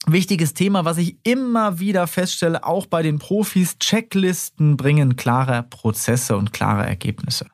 wichtiges 0.06 0.53
Thema, 0.53 0.84
was 0.84 0.97
ich 0.97 1.17
immer 1.23 1.79
wieder 1.79 2.08
feststelle, 2.08 2.65
auch 2.65 2.88
bei 2.88 3.03
den 3.03 3.19
Profis, 3.19 3.77
Checklisten 3.79 4.75
bringen 4.75 5.15
klare 5.15 5.63
Prozesse 5.63 6.36
und 6.36 6.51
klare 6.51 6.86
Ergebnisse. 6.86 7.45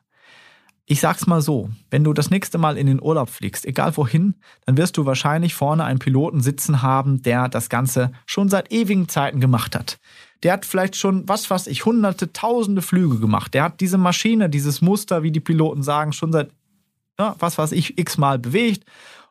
Ich 0.90 0.98
sag's 0.98 1.28
mal 1.28 1.40
so, 1.40 1.70
wenn 1.90 2.02
du 2.02 2.12
das 2.12 2.30
nächste 2.30 2.58
Mal 2.58 2.76
in 2.76 2.88
den 2.88 3.00
Urlaub 3.00 3.30
fliegst, 3.30 3.64
egal 3.64 3.96
wohin, 3.96 4.34
dann 4.66 4.76
wirst 4.76 4.96
du 4.96 5.06
wahrscheinlich 5.06 5.54
vorne 5.54 5.84
einen 5.84 6.00
Piloten 6.00 6.40
sitzen 6.40 6.82
haben, 6.82 7.22
der 7.22 7.48
das 7.48 7.68
Ganze 7.68 8.10
schon 8.26 8.48
seit 8.48 8.72
ewigen 8.72 9.08
Zeiten 9.08 9.38
gemacht 9.38 9.76
hat. 9.76 10.00
Der 10.42 10.52
hat 10.52 10.66
vielleicht 10.66 10.96
schon, 10.96 11.28
was 11.28 11.48
weiß 11.48 11.68
ich, 11.68 11.84
hunderte, 11.84 12.32
tausende 12.32 12.82
Flüge 12.82 13.20
gemacht. 13.20 13.54
Der 13.54 13.62
hat 13.62 13.80
diese 13.80 13.98
Maschine, 13.98 14.50
dieses 14.50 14.80
Muster, 14.80 15.22
wie 15.22 15.30
die 15.30 15.38
Piloten 15.38 15.84
sagen, 15.84 16.12
schon 16.12 16.32
seit, 16.32 16.50
ja, 17.20 17.36
was 17.38 17.56
weiß 17.56 17.70
ich, 17.70 17.96
x-mal 17.96 18.40
bewegt 18.40 18.84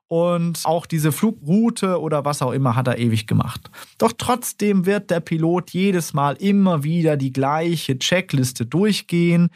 und 0.08 0.62
auch 0.64 0.86
diese 0.86 1.12
Flugroute 1.12 2.00
oder 2.00 2.24
was 2.24 2.42
auch 2.42 2.54
immer 2.54 2.78
hat 2.78 2.88
er 2.88 3.00
ewig 3.00 3.28
gemacht. 3.28 3.70
Doch 3.98 4.14
trotzdem 4.18 4.86
wird 4.86 5.12
der 5.12 5.20
Pilot 5.20 5.72
jedes 5.72 6.14
Mal 6.14 6.38
immer 6.38 6.86
wieder 6.86 7.18
die 7.18 7.34
gleiche 7.34 8.00
Checkliste 8.00 8.66
durchgehen. 8.66 9.50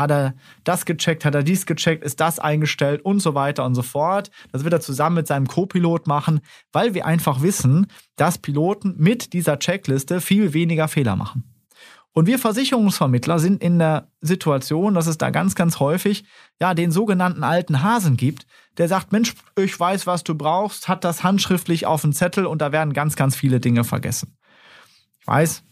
Hat 0.00 0.10
er 0.10 0.34
das 0.64 0.86
gecheckt, 0.86 1.26
hat 1.26 1.34
er 1.34 1.42
dies 1.42 1.66
gecheckt, 1.66 2.02
ist 2.02 2.20
das 2.20 2.38
eingestellt 2.38 3.04
und 3.04 3.20
so 3.20 3.34
weiter 3.34 3.66
und 3.66 3.74
so 3.74 3.82
fort. 3.82 4.30
Das 4.50 4.64
wird 4.64 4.72
er 4.72 4.80
zusammen 4.80 5.16
mit 5.16 5.26
seinem 5.26 5.46
Co-Pilot 5.46 6.06
machen, 6.06 6.40
weil 6.72 6.94
wir 6.94 7.04
einfach 7.04 7.42
wissen, 7.42 7.86
dass 8.16 8.38
Piloten 8.38 8.94
mit 8.96 9.34
dieser 9.34 9.58
Checkliste 9.58 10.22
viel 10.22 10.54
weniger 10.54 10.88
Fehler 10.88 11.16
machen. 11.16 11.44
Und 12.12 12.26
wir 12.26 12.38
Versicherungsvermittler 12.38 13.38
sind 13.38 13.62
in 13.62 13.78
der 13.78 14.08
Situation, 14.22 14.94
dass 14.94 15.06
es 15.06 15.18
da 15.18 15.28
ganz, 15.28 15.54
ganz 15.54 15.80
häufig 15.80 16.24
ja 16.60 16.72
den 16.72 16.92
sogenannten 16.92 17.44
alten 17.44 17.82
Hasen 17.82 18.16
gibt, 18.16 18.46
der 18.78 18.88
sagt, 18.88 19.12
Mensch, 19.12 19.34
ich 19.58 19.78
weiß, 19.78 20.06
was 20.06 20.24
du 20.24 20.34
brauchst, 20.34 20.88
hat 20.88 21.04
das 21.04 21.22
handschriftlich 21.22 21.84
auf 21.84 22.00
dem 22.00 22.14
Zettel 22.14 22.46
und 22.46 22.62
da 22.62 22.72
werden 22.72 22.94
ganz, 22.94 23.16
ganz 23.16 23.36
viele 23.36 23.60
Dinge 23.60 23.84
vergessen. 23.84 24.38
Ich 25.20 25.26
weiß, 25.26 25.62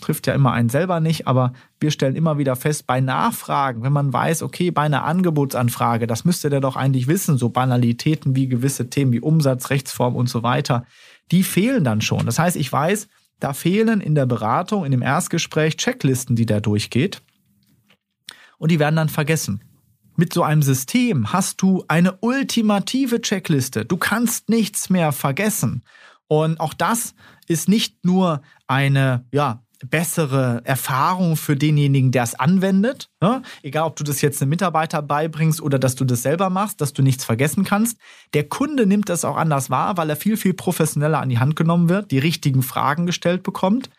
trifft 0.00 0.26
ja 0.26 0.34
immer 0.34 0.52
einen 0.52 0.68
selber 0.68 1.00
nicht, 1.00 1.26
aber 1.26 1.52
wir 1.78 1.90
stellen 1.90 2.16
immer 2.16 2.38
wieder 2.38 2.56
fest, 2.56 2.86
bei 2.86 3.00
Nachfragen, 3.00 3.82
wenn 3.82 3.92
man 3.92 4.12
weiß, 4.12 4.42
okay, 4.42 4.70
bei 4.70 4.82
einer 4.82 5.04
Angebotsanfrage, 5.04 6.06
das 6.06 6.24
müsste 6.24 6.50
der 6.50 6.60
doch 6.60 6.76
eigentlich 6.76 7.06
wissen, 7.06 7.38
so 7.38 7.50
Banalitäten 7.50 8.34
wie 8.34 8.48
gewisse 8.48 8.90
Themen 8.90 9.12
wie 9.12 9.20
Umsatz, 9.20 9.70
Rechtsform 9.70 10.16
und 10.16 10.28
so 10.28 10.42
weiter, 10.42 10.84
die 11.30 11.42
fehlen 11.42 11.84
dann 11.84 12.00
schon. 12.00 12.26
Das 12.26 12.38
heißt, 12.38 12.56
ich 12.56 12.72
weiß, 12.72 13.08
da 13.38 13.52
fehlen 13.52 14.00
in 14.00 14.14
der 14.14 14.26
Beratung, 14.26 14.84
in 14.84 14.90
dem 14.90 15.02
Erstgespräch 15.02 15.76
Checklisten, 15.76 16.36
die 16.36 16.46
der 16.46 16.60
durchgeht. 16.60 17.22
Und 18.58 18.70
die 18.70 18.78
werden 18.78 18.96
dann 18.96 19.08
vergessen. 19.08 19.62
Mit 20.16 20.34
so 20.34 20.42
einem 20.42 20.62
System 20.62 21.32
hast 21.32 21.62
du 21.62 21.82
eine 21.88 22.18
ultimative 22.20 23.22
Checkliste. 23.22 23.86
Du 23.86 23.96
kannst 23.96 24.50
nichts 24.50 24.90
mehr 24.90 25.12
vergessen. 25.12 25.82
Und 26.28 26.60
auch 26.60 26.74
das 26.74 27.14
ist 27.48 27.68
nicht 27.68 28.04
nur 28.04 28.42
eine, 28.66 29.24
ja, 29.32 29.62
bessere 29.88 30.60
Erfahrung 30.64 31.36
für 31.36 31.56
denjenigen, 31.56 32.12
der 32.12 32.24
es 32.24 32.34
anwendet. 32.34 33.08
Ne? 33.20 33.42
Egal, 33.62 33.84
ob 33.84 33.96
du 33.96 34.04
das 34.04 34.20
jetzt 34.20 34.42
einem 34.42 34.50
Mitarbeiter 34.50 35.02
beibringst 35.02 35.60
oder 35.60 35.78
dass 35.78 35.94
du 35.94 36.04
das 36.04 36.22
selber 36.22 36.50
machst, 36.50 36.80
dass 36.80 36.92
du 36.92 37.02
nichts 37.02 37.24
vergessen 37.24 37.64
kannst. 37.64 37.98
Der 38.34 38.48
Kunde 38.48 38.86
nimmt 38.86 39.08
das 39.08 39.24
auch 39.24 39.36
anders 39.36 39.70
wahr, 39.70 39.96
weil 39.96 40.10
er 40.10 40.16
viel, 40.16 40.36
viel 40.36 40.54
professioneller 40.54 41.20
an 41.20 41.28
die 41.28 41.38
Hand 41.38 41.56
genommen 41.56 41.88
wird, 41.88 42.10
die 42.10 42.18
richtigen 42.18 42.62
Fragen 42.62 43.06
gestellt 43.06 43.42
bekommt 43.42 43.90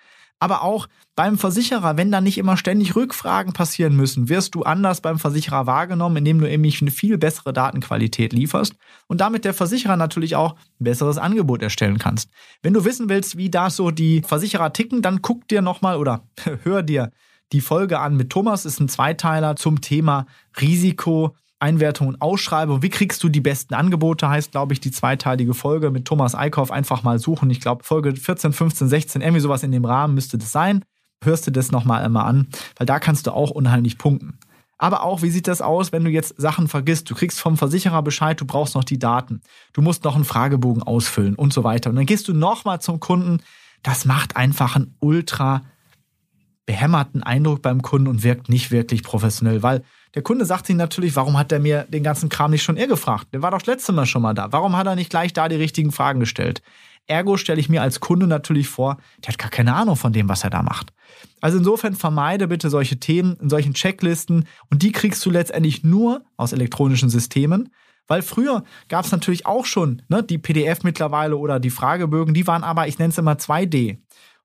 aber 0.42 0.64
auch 0.64 0.88
beim 1.16 1.38
Versicherer, 1.38 1.98
wenn 1.98 2.12
da 2.12 2.20
nicht 2.20 2.40
immer 2.40 2.58
ständig 2.58 2.96
Rückfragen 2.96 3.54
passieren 3.54 3.96
müssen, 3.96 4.28
wirst 4.28 4.56
du 4.56 4.64
anders 4.64 5.00
beim 5.00 5.20
Versicherer 5.20 5.68
wahrgenommen, 5.68 6.18
indem 6.18 6.40
du 6.40 6.48
nämlich 6.48 6.82
eine 6.82 6.90
viel 6.90 7.20
bessere 7.20 7.54
Datenqualität 7.54 8.34
lieferst 8.34 8.74
und 9.08 9.22
damit 9.22 9.46
der 9.46 9.54
Versicherer 9.54 9.98
natürlich 9.98 10.36
auch 10.36 10.54
ein 10.54 10.86
besseres 10.86 11.20
Angebot 11.20 11.62
erstellen 11.62 12.00
kannst. 12.00 12.32
Wenn 12.64 12.74
du 12.74 12.84
wissen 12.86 13.08
willst, 13.08 13.38
wie 13.38 13.52
da 13.52 13.70
so 13.70 13.92
die 13.92 14.24
Versicherer 14.24 14.74
ticken, 14.74 15.04
dann 15.04 15.22
guck 15.22 15.48
dir 15.48 15.62
nochmal 15.62 15.98
oder 15.98 16.28
hör 16.64 16.82
dir 16.82 17.12
die 17.52 17.62
Folge 17.62 18.00
an 18.00 18.18
mit 18.18 18.32
Thomas, 18.32 18.66
ist 18.66 18.80
ein 18.80 18.90
Zweiteiler 18.90 19.56
zum 19.56 19.80
Thema 19.80 20.26
Risiko 20.60 21.36
Einwertung 21.62 22.08
und 22.08 22.22
Ausschreibung. 22.22 22.82
Wie 22.82 22.90
kriegst 22.90 23.24
du 23.24 23.30
die 23.30 23.42
besten 23.42 23.74
Angebote, 23.74 24.28
heißt, 24.28 24.52
glaube 24.52 24.74
ich, 24.74 24.80
die 24.80 24.92
zweiteilige 24.92 25.54
Folge 25.54 25.92
mit 25.92 26.06
Thomas 26.06 26.36
Eickhoff. 26.36 26.72
Einfach 26.72 27.04
mal 27.04 27.20
suchen. 27.20 27.50
Ich 27.50 27.62
glaube, 27.62 27.84
Folge 27.84 28.16
14, 28.16 28.54
15, 28.54 28.88
16, 28.88 29.22
irgendwie 29.22 29.42
sowas 29.42 29.64
in 29.64 29.72
dem 29.72 29.86
Rahmen 29.86 30.16
müsste 30.16 30.38
das 30.38 30.52
sein. 30.52 30.84
Hörst 31.24 31.46
du 31.46 31.52
das 31.52 31.72
nochmal 31.72 32.04
einmal 32.04 32.26
an, 32.26 32.48
weil 32.78 32.88
da 32.88 33.00
kannst 33.00 33.28
du 33.28 33.32
auch 33.32 33.52
unheimlich 33.52 33.98
punkten. 33.98 34.40
Aber 34.80 35.04
auch, 35.04 35.22
wie 35.22 35.30
sieht 35.30 35.48
das 35.48 35.62
aus, 35.62 35.92
wenn 35.92 36.04
du 36.04 36.10
jetzt 36.10 36.42
Sachen 36.42 36.68
vergisst? 36.68 37.08
Du 37.08 37.14
kriegst 37.14 37.40
vom 37.40 37.56
Versicherer 37.56 38.02
Bescheid, 38.02 38.42
du 38.42 38.46
brauchst 38.46 38.74
noch 38.74 38.84
die 38.84 38.98
Daten. 38.98 39.42
Du 39.74 39.84
musst 39.84 40.04
noch 40.04 40.16
einen 40.16 40.26
Fragebogen 40.26 40.82
ausfüllen 40.82 41.36
und 41.36 41.54
so 41.54 41.64
weiter. 41.64 41.92
Und 41.92 41.98
dann 41.98 42.08
gehst 42.08 42.28
du 42.28 42.34
nochmal 42.34 42.82
zum 42.82 43.00
Kunden. 43.00 43.44
Das 43.84 44.06
macht 44.06 44.36
einfach 44.36 44.76
einen 44.76 44.96
ultra 45.00 45.62
behämmerten 46.66 47.22
Eindruck 47.22 47.62
beim 47.62 47.84
Kunden 47.84 48.08
und 48.08 48.24
wirkt 48.24 48.50
nicht 48.50 48.72
wirklich 48.72 49.04
professionell, 49.04 49.62
weil 49.62 49.84
der 50.16 50.22
Kunde 50.22 50.46
sagt 50.46 50.66
sich 50.66 50.76
natürlich, 50.76 51.16
warum 51.16 51.38
hat 51.38 51.52
er 51.52 51.60
mir 51.60 51.86
den 51.90 52.04
ganzen 52.04 52.30
Kram 52.30 52.52
nicht 52.52 52.64
schon 52.64 52.78
eher 52.78 52.88
gefragt? 52.88 53.28
Der 53.34 53.42
war 53.42 53.52
doch 53.52 53.66
letztes 53.66 53.96
Mal 53.96 54.06
schon 54.06 54.22
mal 54.22 54.34
da. 54.34 54.52
Warum 54.52 54.76
hat 54.76 54.88
er 54.88 54.96
nicht 54.96 55.10
gleich 55.10 55.34
da 55.34 55.48
die 55.48 55.56
richtigen 55.56 55.92
Fragen 55.92 56.20
gestellt? 56.20 56.62
Ergo 57.08 57.38
stelle 57.38 57.60
ich 57.60 57.70
mir 57.70 57.82
als 57.82 58.00
Kunde 58.00 58.28
natürlich 58.28 58.68
vor, 58.68 58.98
der 59.20 59.30
hat 59.30 59.40
gar 59.40 59.50
keine 59.50 59.74
Ahnung 59.74 59.96
von 59.96 60.14
dem, 60.14 60.30
was 60.30 60.44
er 60.44 60.50
da 60.50 60.64
macht. 60.64 60.94
Also 61.42 61.58
insofern 61.58 61.96
vermeide 61.96 62.48
bitte 62.48 62.70
solche 62.70 63.00
Themen 63.00 63.36
in 63.42 63.50
solchen 63.50 63.74
Checklisten 63.74 64.48
und 64.70 64.84
die 64.84 64.92
kriegst 64.92 65.26
du 65.26 65.30
letztendlich 65.30 65.84
nur 65.84 66.24
aus 66.38 66.54
elektronischen 66.54 67.10
Systemen, 67.10 67.70
weil 68.08 68.22
früher 68.22 68.64
gab 68.88 69.06
es 69.06 69.12
natürlich 69.12 69.46
auch 69.46 69.66
schon 69.66 70.04
ne, 70.10 70.24
die 70.24 70.38
PDF 70.38 70.84
mittlerweile 70.84 71.38
oder 71.38 71.60
die 71.60 71.70
Fragebögen, 71.70 72.34
die 72.34 72.48
waren 72.48 72.64
aber, 72.64 72.88
ich 72.88 73.00
nenne 73.00 73.10
es 73.10 73.18
immer 73.18 73.34
2D. 73.34 73.98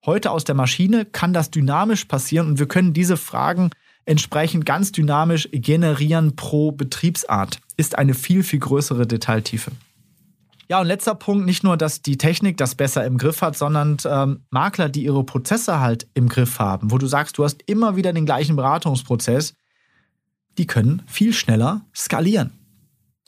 Heute 0.05 0.31
aus 0.31 0.45
der 0.45 0.55
Maschine 0.55 1.05
kann 1.05 1.33
das 1.33 1.51
dynamisch 1.51 2.05
passieren 2.05 2.47
und 2.49 2.59
wir 2.59 2.69
können 2.69 2.93
diese 2.93 3.17
Fragen 3.17 3.71
entsprechend 4.07 4.65
ganz 4.65 4.93
dynamisch 4.93 5.49
generieren 5.53 6.37
pro 6.37 6.73
Betriebsart. 6.73 7.59
Ist 7.77 7.99
eine 7.99 8.15
viel, 8.15 8.43
viel 8.43 8.61
größere 8.61 9.07
Detailtiefe. 9.07 9.73
Ja, 10.69 10.81
und 10.81 10.87
letzter 10.87 11.15
Punkt, 11.15 11.47
nicht 11.47 11.63
nur, 11.63 11.77
dass 11.77 12.03
die 12.03 12.19
Technik 12.19 12.57
das 12.57 12.75
besser 12.75 13.05
im 13.05 13.19
Griff 13.19 13.43
hat, 13.43 13.57
sondern 13.57 13.99
ähm, 14.05 14.41
Makler, 14.51 14.89
die 14.89 15.05
ihre 15.05 15.23
Prozesse 15.23 15.79
halt 15.79 16.09
im 16.15 16.29
Griff 16.29 16.59
haben, 16.59 16.91
wo 16.91 16.99
du 16.99 17.07
sagst, 17.07 17.39
du 17.39 17.45
hast 17.45 17.63
immer 17.67 17.95
wieder 17.95 18.13
den 18.13 18.27
gleichen 18.27 18.57
Beratungsprozess, 18.57 19.55
die 20.59 20.67
können 20.67 21.03
viel 21.07 21.33
schneller 21.33 21.83
skalieren 21.95 22.66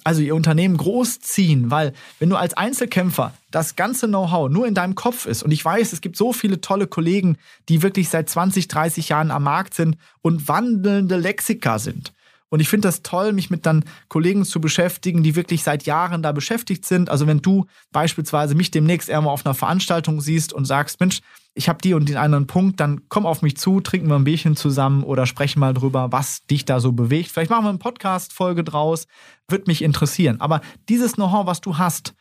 also 0.09 0.23
ihr 0.23 0.35
Unternehmen 0.35 0.79
großziehen, 0.79 1.71
weil 1.71 1.93
wenn 2.19 2.31
du 2.31 2.37
als 2.37 2.55
Einzelkämpfer 2.55 3.35
das 3.51 3.77
ganze 3.77 4.07
Know-how 4.07 4.49
nur 4.49 4.67
in 4.67 4.73
deinem 4.73 4.95
Kopf 4.95 5.27
ist 5.27 5.43
und 5.43 5.51
ich 5.51 5.63
weiß, 5.63 5.93
es 5.93 6.01
gibt 6.01 6.17
so 6.17 6.33
viele 6.33 6.63
tolle 6.63 6.87
Kollegen, 6.87 7.37
die 7.69 7.83
wirklich 7.83 8.09
seit 8.09 8.31
20, 8.31 8.69
30 8.69 9.11
Jahren 9.11 9.31
am 9.31 9.43
Markt 9.43 9.75
sind 9.75 9.99
und 10.23 10.49
wandelnde 10.49 11.19
Lexika 11.19 11.79
sind. 11.79 12.15
Und 12.49 12.61
ich 12.61 12.71
finde 12.71 12.89
das 12.89 13.03
toll, 13.03 13.35
mich 13.35 13.51
mit 13.51 13.67
dann 13.67 13.85
Kollegen 14.09 14.47
zu 14.47 14.63
beschäftigen, 14.63 15.23
die 15.23 15.37
wirklich 15.37 15.63
seit 15.63 15.83
Jahren 15.83 16.23
da 16.23 16.33
beschäftigt 16.33 16.87
sind. 16.87 17.11
Also 17.11 17.27
wenn 17.27 17.43
du 17.43 17.67
beispielsweise 17.93 18.55
mich 18.55 18.71
demnächst 18.71 19.11
irgendwo 19.11 19.29
auf 19.29 19.45
einer 19.45 19.55
Veranstaltung 19.55 20.23
siehst 20.23 20.55
und 20.55 20.65
sagst, 20.65 21.01
Mensch, 21.01 21.21
ich 21.59 21.69
habe 21.69 21.81
die 21.83 21.93
und 21.93 22.09
den 22.09 22.17
anderen 22.17 22.47
Punkt, 22.47 22.79
dann 22.79 23.09
komm 23.09 23.27
auf 23.27 23.43
mich 23.43 23.57
zu, 23.57 23.81
trinken 23.81 24.09
wir 24.09 24.15
ein 24.15 24.23
Bierchen 24.23 24.55
zusammen 24.55 25.03
oder 25.03 25.27
sprechen 25.27 25.59
mal 25.59 25.75
drüber, 25.75 26.13
was 26.13 26.47
dich 26.47 26.65
da 26.65 26.79
so 26.79 26.93
bewegt. 26.93 27.33
Vielleicht 27.33 27.51
machen 27.51 27.65
wir 27.65 27.71
eine 27.71 27.79
Podcast-Folge 27.79 28.63
draus, 28.63 29.09
würde 29.49 29.65
mich 29.67 29.83
interessieren. 29.83 30.41
Aber 30.41 30.61
dieses 30.89 31.15
Know-how, 31.15 31.47
was 31.47 31.61
du 31.61 31.77
hast, 31.77 32.15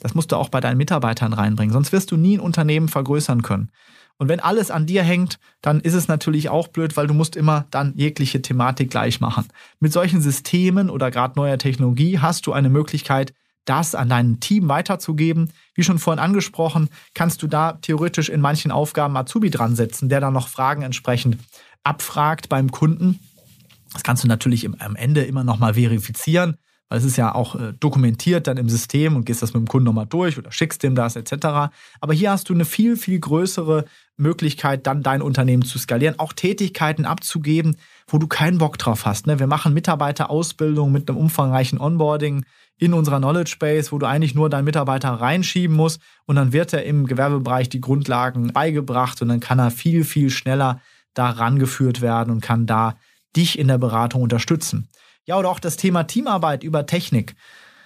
das 0.00 0.14
musst 0.14 0.30
du 0.30 0.36
auch 0.36 0.50
bei 0.50 0.60
deinen 0.60 0.76
Mitarbeitern 0.76 1.32
reinbringen, 1.32 1.72
sonst 1.72 1.92
wirst 1.92 2.10
du 2.10 2.18
nie 2.18 2.36
ein 2.36 2.40
Unternehmen 2.40 2.88
vergrößern 2.88 3.40
können. 3.40 3.70
Und 4.18 4.28
wenn 4.28 4.40
alles 4.40 4.70
an 4.70 4.84
dir 4.84 5.02
hängt, 5.02 5.38
dann 5.62 5.80
ist 5.80 5.94
es 5.94 6.06
natürlich 6.06 6.50
auch 6.50 6.68
blöd, 6.68 6.94
weil 6.94 7.06
du 7.06 7.14
musst 7.14 7.34
immer 7.34 7.64
dann 7.70 7.94
jegliche 7.96 8.42
Thematik 8.42 8.90
gleich 8.90 9.20
machen. 9.20 9.48
Mit 9.80 9.94
solchen 9.94 10.20
Systemen 10.20 10.90
oder 10.90 11.10
gerade 11.10 11.34
neuer 11.36 11.56
Technologie 11.56 12.18
hast 12.18 12.46
du 12.46 12.52
eine 12.52 12.68
Möglichkeit, 12.68 13.32
das 13.64 13.94
an 13.94 14.08
dein 14.08 14.40
Team 14.40 14.68
weiterzugeben. 14.68 15.52
Wie 15.74 15.84
schon 15.84 15.98
vorhin 15.98 16.22
angesprochen, 16.22 16.88
kannst 17.14 17.42
du 17.42 17.46
da 17.46 17.72
theoretisch 17.72 18.28
in 18.28 18.40
manchen 18.40 18.70
Aufgaben 18.70 19.16
Azubi 19.16 19.50
dran 19.50 19.76
setzen, 19.76 20.08
der 20.08 20.20
dann 20.20 20.34
noch 20.34 20.48
Fragen 20.48 20.82
entsprechend 20.82 21.38
abfragt 21.84 22.48
beim 22.48 22.70
Kunden. 22.70 23.20
Das 23.92 24.02
kannst 24.02 24.24
du 24.24 24.28
natürlich 24.28 24.66
am 24.66 24.96
Ende 24.96 25.22
immer 25.22 25.44
noch 25.44 25.58
mal 25.58 25.74
verifizieren, 25.74 26.56
weil 26.88 26.98
es 26.98 27.04
ist 27.04 27.16
ja 27.16 27.34
auch 27.34 27.54
äh, 27.54 27.72
dokumentiert 27.78 28.46
dann 28.46 28.56
im 28.56 28.68
System 28.68 29.16
und 29.16 29.24
gehst 29.24 29.42
das 29.42 29.52
mit 29.54 29.62
dem 29.62 29.68
Kunden 29.68 29.86
nochmal 29.86 30.06
durch 30.06 30.38
oder 30.38 30.50
schickst 30.50 30.82
dem 30.82 30.94
das 30.94 31.16
etc. 31.16 31.72
Aber 32.00 32.12
hier 32.14 32.30
hast 32.30 32.48
du 32.48 32.54
eine 32.54 32.64
viel, 32.64 32.96
viel 32.96 33.18
größere 33.18 33.84
Möglichkeit, 34.16 34.86
dann 34.86 35.02
dein 35.02 35.22
Unternehmen 35.22 35.64
zu 35.64 35.78
skalieren, 35.78 36.18
auch 36.18 36.32
Tätigkeiten 36.32 37.04
abzugeben, 37.04 37.76
wo 38.06 38.18
du 38.18 38.26
keinen 38.26 38.58
Bock 38.58 38.78
drauf 38.78 39.06
hast. 39.06 39.26
Ne? 39.26 39.38
Wir 39.38 39.46
machen 39.46 39.74
Mitarbeiterausbildung 39.74 40.92
mit 40.92 41.08
einem 41.08 41.18
umfangreichen 41.18 41.80
Onboarding 41.80 42.44
in 42.78 42.94
unserer 42.94 43.18
Knowledge 43.18 43.56
Base, 43.58 43.92
wo 43.92 43.98
du 43.98 44.06
eigentlich 44.06 44.34
nur 44.34 44.50
deinen 44.50 44.64
Mitarbeiter 44.64 45.10
reinschieben 45.10 45.76
musst 45.76 46.00
und 46.26 46.36
dann 46.36 46.52
wird 46.52 46.72
er 46.72 46.84
im 46.84 47.06
Gewerbebereich 47.06 47.68
die 47.68 47.80
Grundlagen 47.80 48.52
beigebracht 48.52 49.22
und 49.22 49.28
dann 49.28 49.40
kann 49.40 49.58
er 49.58 49.70
viel, 49.70 50.04
viel 50.04 50.30
schneller 50.30 50.80
da 51.14 51.30
rangeführt 51.30 52.00
werden 52.00 52.30
und 52.30 52.40
kann 52.40 52.66
da 52.66 52.96
dich 53.36 53.58
in 53.58 53.68
der 53.68 53.78
Beratung 53.78 54.22
unterstützen. 54.22 54.88
Ja, 55.24 55.38
oder 55.38 55.50
auch 55.50 55.60
das 55.60 55.76
Thema 55.76 56.04
Teamarbeit 56.04 56.64
über 56.64 56.86
Technik. 56.86 57.36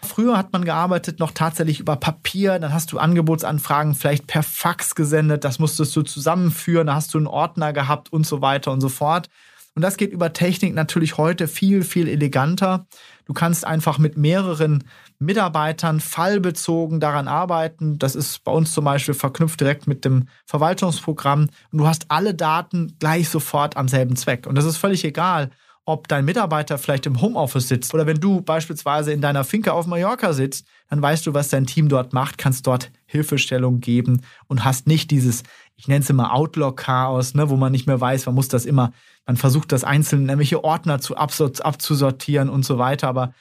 Früher 0.03 0.39
hat 0.39 0.53
man 0.53 0.65
gearbeitet 0.65 1.19
noch 1.19 1.33
tatsächlich 1.33 1.81
über 1.81 1.97
Papier, 1.97 2.59
dann 2.59 2.73
hast 2.73 2.93
du 2.93 2.99
Angebotsanfragen 2.99 3.95
vielleicht 3.95 4.27
per 4.27 4.43
Fax 4.43 4.95
gesendet, 4.95 5.45
das 5.45 5.59
musstest 5.59 5.95
du 5.97 6.03
zusammenführen, 6.03 6.87
da 6.87 6.95
hast 6.95 7.13
du 7.13 7.19
einen 7.19 7.27
Ordner 7.27 7.73
gehabt 7.73 8.13
und 8.13 8.27
so 8.27 8.41
weiter 8.41 8.73
und 8.73 8.81
so 8.81 8.89
fort. 8.89 9.29
Und 9.77 9.83
das 9.83 9.99
geht 9.99 10.11
über 10.11 10.33
Technik 10.33 10.75
natürlich 10.75 11.19
heute 11.19 11.47
viel, 11.49 11.85
viel 11.85 12.09
eleganter. 12.09 12.87
Du 13.27 13.35
kannst 13.35 13.67
einfach 13.67 13.99
mit 13.99 14.17
mehreren 14.17 14.85
Mitarbeitern 15.19 16.01
fallbezogen 16.01 16.99
daran 16.99 17.29
arbeiten. 17.29 17.99
Das 17.99 18.17
ist 18.17 18.43
bei 18.43 18.53
uns 18.53 18.73
zum 18.73 18.87
Beispiel 18.87 19.13
verknüpft 19.13 19.61
direkt 19.61 19.87
mit 19.87 20.07
dem 20.07 20.29
Verwaltungsprogramm. 20.47 21.51
Und 21.73 21.79
du 21.79 21.87
hast 21.87 22.07
alle 22.11 22.35
Daten 22.35 22.97
gleich 22.99 23.29
sofort 23.29 23.77
am 23.77 23.87
selben 23.87 24.17
Zweck. 24.17 24.47
Und 24.47 24.55
das 24.55 24.65
ist 24.65 24.79
völlig 24.79 25.05
egal, 25.05 25.51
ob 25.89 26.09
dein 26.09 26.25
Mitarbeiter 26.25 26.79
vielleicht 26.79 27.07
im 27.07 27.21
Homeoffice 27.21 27.69
sitzt 27.69 27.95
oder 27.95 28.07
wenn 28.07 28.19
du 28.19 28.41
beispielsweise 28.41 29.13
in 29.13 29.21
deiner 29.21 29.45
Finke 29.45 29.73
auf 29.73 29.87
Mallorca 29.87 30.33
sitzt, 30.33 30.67
dann 30.91 31.01
weißt 31.01 31.25
du, 31.25 31.33
was 31.33 31.49
dein 31.49 31.65
Team 31.65 31.89
dort 31.89 32.13
macht, 32.13 32.39
kannst 32.39 32.67
dort 32.67 32.91
Hilfestellung 33.07 33.79
geben 33.79 34.23
und 34.49 34.65
hast 34.65 34.89
nicht 34.89 35.13
dieses, 35.13 35.45
ich 35.77 35.87
nenne 35.87 36.01
es 36.01 36.11
immer 36.11 36.35
Outlook-Chaos, 36.35 37.35
ne, 37.35 37.49
wo 37.51 37.57
man 37.57 37.71
nicht 37.71 37.87
mehr 37.87 38.01
weiß, 38.01 38.27
man 38.27 38.35
muss 38.35 38.49
das 38.49 38.67
immer, 38.67 38.93
man 39.27 39.37
versucht 39.37 39.71
das 39.71 39.85
einzeln 39.85 40.23
in 40.23 40.29
irgendwelche 40.29 40.65
Ordner 40.65 41.01
zu 41.01 41.17
abzusortieren 41.17 42.49
und 42.49 42.65
so 42.65 42.79
weiter, 42.79 43.07
aber 43.07 43.33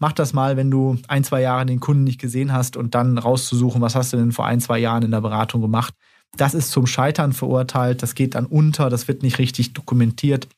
mach 0.00 0.12
das 0.12 0.32
mal, 0.32 0.56
wenn 0.56 0.72
du 0.72 0.98
ein, 1.06 1.22
zwei 1.22 1.40
Jahre 1.40 1.66
den 1.66 1.78
Kunden 1.78 2.02
nicht 2.02 2.20
gesehen 2.20 2.52
hast 2.52 2.76
und 2.76 2.96
dann 2.96 3.16
rauszusuchen, 3.16 3.80
was 3.80 3.94
hast 3.94 4.12
du 4.12 4.16
denn 4.16 4.32
vor 4.32 4.46
ein, 4.46 4.60
zwei 4.60 4.80
Jahren 4.80 5.04
in 5.04 5.12
der 5.12 5.20
Beratung 5.20 5.60
gemacht. 5.60 5.94
Das 6.36 6.52
ist 6.52 6.72
zum 6.72 6.88
Scheitern 6.88 7.32
verurteilt, 7.32 8.02
das 8.02 8.16
geht 8.16 8.34
dann 8.34 8.46
unter, 8.46 8.90
das 8.90 9.06
wird 9.06 9.22
nicht 9.22 9.38
richtig 9.38 9.72
dokumentiert. 9.72 10.48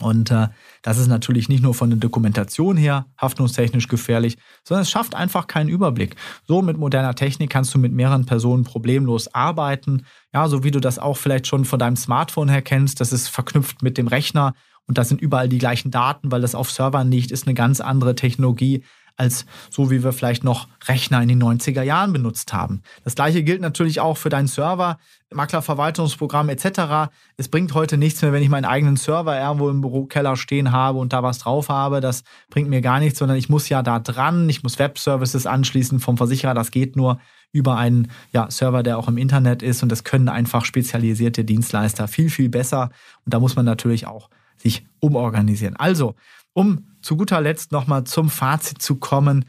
Und 0.00 0.32
äh, 0.32 0.48
das 0.82 0.98
ist 0.98 1.06
natürlich 1.06 1.48
nicht 1.48 1.62
nur 1.62 1.72
von 1.72 1.88
der 1.88 1.98
Dokumentation 1.98 2.76
her 2.76 3.06
haftungstechnisch 3.20 3.86
gefährlich, 3.86 4.36
sondern 4.64 4.82
es 4.82 4.90
schafft 4.90 5.14
einfach 5.14 5.46
keinen 5.46 5.68
Überblick. 5.68 6.16
So 6.48 6.62
mit 6.62 6.76
moderner 6.76 7.14
Technik 7.14 7.50
kannst 7.50 7.72
du 7.74 7.78
mit 7.78 7.92
mehreren 7.92 8.26
Personen 8.26 8.64
problemlos 8.64 9.32
arbeiten. 9.32 10.04
Ja, 10.32 10.48
so 10.48 10.64
wie 10.64 10.72
du 10.72 10.80
das 10.80 10.98
auch 10.98 11.16
vielleicht 11.16 11.46
schon 11.46 11.64
von 11.64 11.78
deinem 11.78 11.96
Smartphone 11.96 12.48
her 12.48 12.62
kennst. 12.62 13.00
Das 13.00 13.12
ist 13.12 13.28
verknüpft 13.28 13.82
mit 13.82 13.96
dem 13.96 14.08
Rechner 14.08 14.54
und 14.86 14.98
da 14.98 15.04
sind 15.04 15.20
überall 15.20 15.48
die 15.48 15.58
gleichen 15.58 15.90
Daten, 15.90 16.30
weil 16.30 16.40
das 16.40 16.54
auf 16.54 16.70
Servern 16.70 17.10
liegt, 17.10 17.30
ist 17.30 17.46
eine 17.46 17.54
ganz 17.54 17.80
andere 17.80 18.14
Technologie 18.14 18.84
als 19.16 19.46
so 19.70 19.90
wie 19.90 20.02
wir 20.02 20.12
vielleicht 20.12 20.44
noch 20.44 20.68
Rechner 20.86 21.22
in 21.22 21.28
den 21.28 21.42
90er 21.42 21.82
Jahren 21.82 22.12
benutzt 22.12 22.52
haben. 22.52 22.82
Das 23.04 23.14
gleiche 23.14 23.42
gilt 23.42 23.60
natürlich 23.60 24.00
auch 24.00 24.16
für 24.16 24.28
deinen 24.28 24.48
Server, 24.48 24.98
Maklerverwaltungsprogramm 25.32 26.48
etc. 26.48 27.10
Es 27.36 27.48
bringt 27.48 27.74
heute 27.74 27.96
nichts 27.96 28.22
mehr, 28.22 28.32
wenn 28.32 28.42
ich 28.42 28.48
meinen 28.48 28.64
eigenen 28.64 28.96
Server 28.96 29.38
irgendwo 29.38 29.68
im 29.68 29.80
Bürokeller 29.80 30.36
stehen 30.36 30.72
habe 30.72 30.98
und 30.98 31.12
da 31.12 31.22
was 31.22 31.38
drauf 31.38 31.68
habe. 31.68 32.00
Das 32.00 32.24
bringt 32.50 32.68
mir 32.68 32.80
gar 32.80 33.00
nichts, 33.00 33.18
sondern 33.18 33.36
ich 33.36 33.48
muss 33.48 33.68
ja 33.68 33.82
da 33.82 33.98
dran, 33.98 34.48
ich 34.48 34.62
muss 34.62 34.78
Webservices 34.78 35.46
anschließen 35.46 36.00
vom 36.00 36.16
Versicherer. 36.16 36.54
Das 36.54 36.70
geht 36.70 36.96
nur 36.96 37.20
über 37.52 37.76
einen 37.76 38.10
ja, 38.32 38.50
Server, 38.50 38.82
der 38.82 38.98
auch 38.98 39.08
im 39.08 39.16
Internet 39.16 39.62
ist 39.62 39.82
und 39.82 39.90
das 39.90 40.02
können 40.02 40.28
einfach 40.28 40.64
spezialisierte 40.64 41.44
Dienstleister 41.44 42.08
viel, 42.08 42.30
viel 42.30 42.48
besser. 42.48 42.90
Und 43.24 43.32
da 43.32 43.38
muss 43.38 43.54
man 43.54 43.64
natürlich 43.64 44.06
auch 44.06 44.28
sich 44.56 44.84
umorganisieren. 45.00 45.76
Also, 45.76 46.14
um 46.52 46.93
zu 47.04 47.16
guter 47.16 47.40
Letzt 47.40 47.70
nochmal 47.70 48.04
zum 48.04 48.30
Fazit 48.30 48.80
zu 48.80 48.96
kommen. 48.96 49.44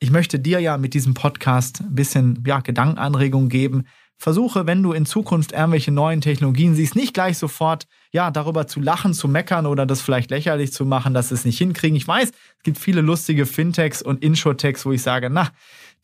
Ich 0.00 0.10
möchte 0.10 0.40
dir 0.40 0.58
ja 0.58 0.76
mit 0.76 0.94
diesem 0.94 1.14
Podcast 1.14 1.80
ein 1.80 1.94
bisschen 1.94 2.42
ja, 2.44 2.60
Gedankenanregung 2.60 3.48
geben. 3.48 3.84
Versuche, 4.16 4.66
wenn 4.66 4.82
du 4.82 4.92
in 4.92 5.06
Zukunft 5.06 5.52
irgendwelche 5.52 5.92
neuen 5.92 6.20
Technologien 6.20 6.74
siehst, 6.74 6.96
nicht 6.96 7.14
gleich 7.14 7.38
sofort 7.38 7.86
ja, 8.10 8.32
darüber 8.32 8.66
zu 8.66 8.80
lachen, 8.80 9.14
zu 9.14 9.28
meckern 9.28 9.64
oder 9.66 9.86
das 9.86 10.00
vielleicht 10.00 10.30
lächerlich 10.30 10.72
zu 10.72 10.84
machen, 10.84 11.14
dass 11.14 11.28
sie 11.28 11.36
es 11.36 11.44
nicht 11.44 11.58
hinkriegen. 11.58 11.96
Ich 11.96 12.08
weiß, 12.08 12.30
es 12.30 12.62
gibt 12.64 12.78
viele 12.78 13.00
lustige 13.00 13.46
Fintechs 13.46 14.02
und 14.02 14.24
Insurtechs, 14.24 14.84
wo 14.84 14.90
ich 14.90 15.02
sage, 15.02 15.30
na, 15.30 15.50